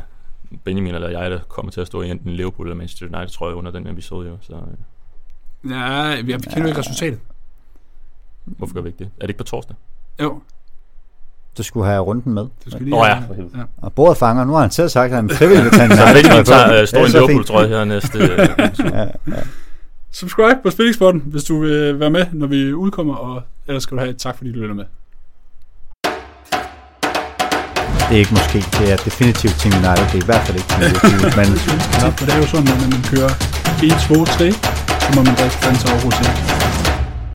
[0.65, 3.49] Benjamin eller jeg, der kommer til at stå i enten Liverpool eller Manchester United, tror
[3.49, 4.29] jeg, under den episode.
[4.29, 4.37] Jo.
[4.41, 7.19] Så øh, Ja, vi kender jo ikke resultatet.
[8.45, 9.07] hvorfor gør vi ikke det?
[9.17, 9.77] Er det ikke på torsdag?
[10.23, 10.41] Jo,
[11.59, 12.43] Du skulle have runden med.
[12.65, 13.23] det skal lige Nå ja.
[13.77, 16.05] Og bordet fanger, nu har han selv sagt, at han frivilligt vil tage en Så
[16.15, 17.47] Benjamin tager, øh, Det står er i så Liverpool, fint.
[17.47, 18.39] tror jeg, her næste øh,
[18.95, 19.43] Ja, ja.
[20.13, 24.01] Subscribe på Spillingsporten, hvis du vil være med, når vi udkommer, og ellers skal du
[24.01, 24.85] have et tak, fordi du lytter med.
[28.09, 30.05] Det er ikke måske, det er definitivt Team United.
[30.13, 31.49] Det er i hvert fald ikke Team Liverpool, men
[32.03, 33.33] Ja, for det er jo sådan, at når man kører
[33.83, 34.53] 1, 2, 3,
[35.05, 36.64] så må man drikke fans over hotel.